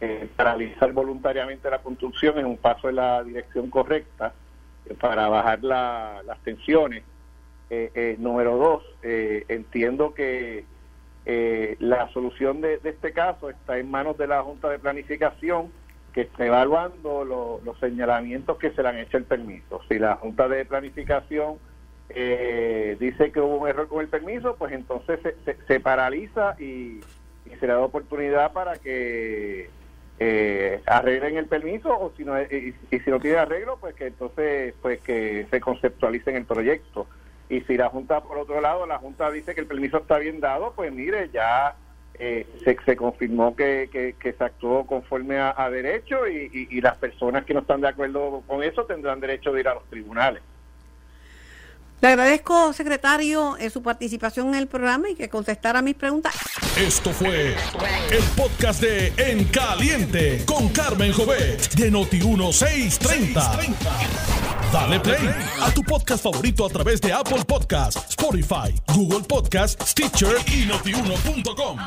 eh, 0.00 0.28
paralizar 0.36 0.92
voluntariamente 0.92 1.70
la 1.70 1.78
construcción 1.78 2.38
es 2.38 2.44
un 2.44 2.56
paso 2.56 2.88
en 2.88 2.96
la 2.96 3.22
dirección 3.24 3.70
correcta 3.70 4.34
eh, 4.86 4.94
para 4.94 5.28
bajar 5.28 5.62
las 5.62 6.38
tensiones. 6.42 7.04
Eh, 7.70 8.16
número 8.18 8.56
dos, 8.56 8.82
entiendo 9.02 10.14
que 10.14 10.64
eh, 11.30 11.76
la 11.78 12.08
solución 12.14 12.62
de, 12.62 12.80
este 12.82 13.12
caso 13.12 13.50
está 13.50 13.76
en 13.78 13.90
manos 13.90 14.16
de 14.16 14.26
la 14.26 14.42
Junta 14.42 14.70
de 14.70 14.78
Planificación 14.78 15.70
que 16.14 16.22
está 16.22 16.46
evaluando 16.46 17.22
los 17.62 17.78
señalamientos 17.80 18.56
que 18.56 18.70
se 18.70 18.82
le 18.82 18.88
han 18.88 18.96
hecho 18.96 19.18
el 19.18 19.24
permiso. 19.24 19.82
Si 19.90 19.98
la 19.98 20.16
Junta 20.16 20.48
de 20.48 20.64
Planificación 20.64 21.58
eh, 22.08 22.96
dice 22.98 23.30
que 23.30 23.40
hubo 23.40 23.58
un 23.58 23.68
error 23.68 23.88
con 23.88 24.00
el 24.00 24.08
permiso, 24.08 24.56
pues 24.56 24.72
entonces 24.72 25.20
se, 25.66 25.80
paraliza 25.80 26.56
y, 26.58 27.00
se 27.60 27.66
le 27.66 27.74
da 27.74 27.80
oportunidad 27.80 28.54
para 28.54 28.78
que 28.78 29.68
eh, 30.18 30.80
arreglen 30.86 31.36
el 31.36 31.44
permiso 31.46 31.90
o 31.90 32.10
si 32.16 32.24
no 32.24 32.40
y, 32.40 32.74
y 32.90 33.00
si 33.00 33.10
no 33.10 33.20
tiene 33.20 33.36
arreglo, 33.36 33.76
pues 33.78 33.94
que 33.94 34.06
entonces 34.06 34.74
pues 34.80 34.98
que 35.02 35.46
se 35.50 35.60
conceptualicen 35.60 36.36
el 36.36 36.46
proyecto. 36.46 37.06
Y 37.48 37.60
si 37.62 37.76
la 37.76 37.88
Junta, 37.88 38.20
por 38.22 38.38
otro 38.38 38.60
lado, 38.60 38.86
la 38.86 38.98
Junta 38.98 39.30
dice 39.30 39.54
que 39.54 39.62
el 39.62 39.66
permiso 39.66 39.98
está 39.98 40.18
bien 40.18 40.40
dado, 40.40 40.72
pues 40.76 40.92
mire, 40.92 41.30
ya 41.32 41.76
eh, 42.18 42.46
se, 42.64 42.76
se, 42.84 42.96
confirmó 42.96 43.54
que, 43.54 43.88
que, 43.90 44.32
se 44.32 44.44
actuó 44.44 44.84
conforme 44.86 45.38
a, 45.38 45.70
derecho 45.70 46.26
y, 46.26 46.68
y, 46.70 46.80
las 46.80 46.98
personas 46.98 47.44
que 47.44 47.54
no 47.54 47.60
están 47.60 47.80
de 47.80 47.88
acuerdo 47.88 48.42
con 48.46 48.62
eso 48.62 48.84
tendrán 48.84 49.20
derecho 49.20 49.52
de 49.52 49.60
ir 49.60 49.68
a 49.68 49.74
los 49.74 49.84
tribunales. 49.84 50.42
Le 52.00 52.08
agradezco, 52.08 52.72
secretario, 52.72 53.56
eh, 53.56 53.70
su 53.70 53.82
participación 53.82 54.48
en 54.48 54.54
el 54.54 54.68
programa 54.68 55.10
y 55.10 55.16
que 55.16 55.28
contestara 55.28 55.82
mis 55.82 55.96
preguntas. 55.96 56.32
Esto 56.76 57.10
fue 57.10 57.56
el 58.10 58.22
podcast 58.36 58.80
de 58.80 59.12
En 59.16 59.44
Caliente 59.46 60.44
con 60.46 60.68
Carmen 60.68 61.12
Jovet 61.12 61.74
de 61.74 61.90
Noti1630. 61.90 63.74
Dale 64.72 65.00
play 65.00 65.34
a 65.60 65.70
tu 65.72 65.82
podcast 65.82 66.22
favorito 66.22 66.64
a 66.64 66.68
través 66.68 67.00
de 67.00 67.12
Apple 67.12 67.44
Podcasts, 67.44 68.00
Spotify, 68.10 68.74
Google 68.94 69.24
Podcasts, 69.26 69.90
Stitcher 69.90 70.36
y 70.46 70.66
notiuno.com. 70.66 71.78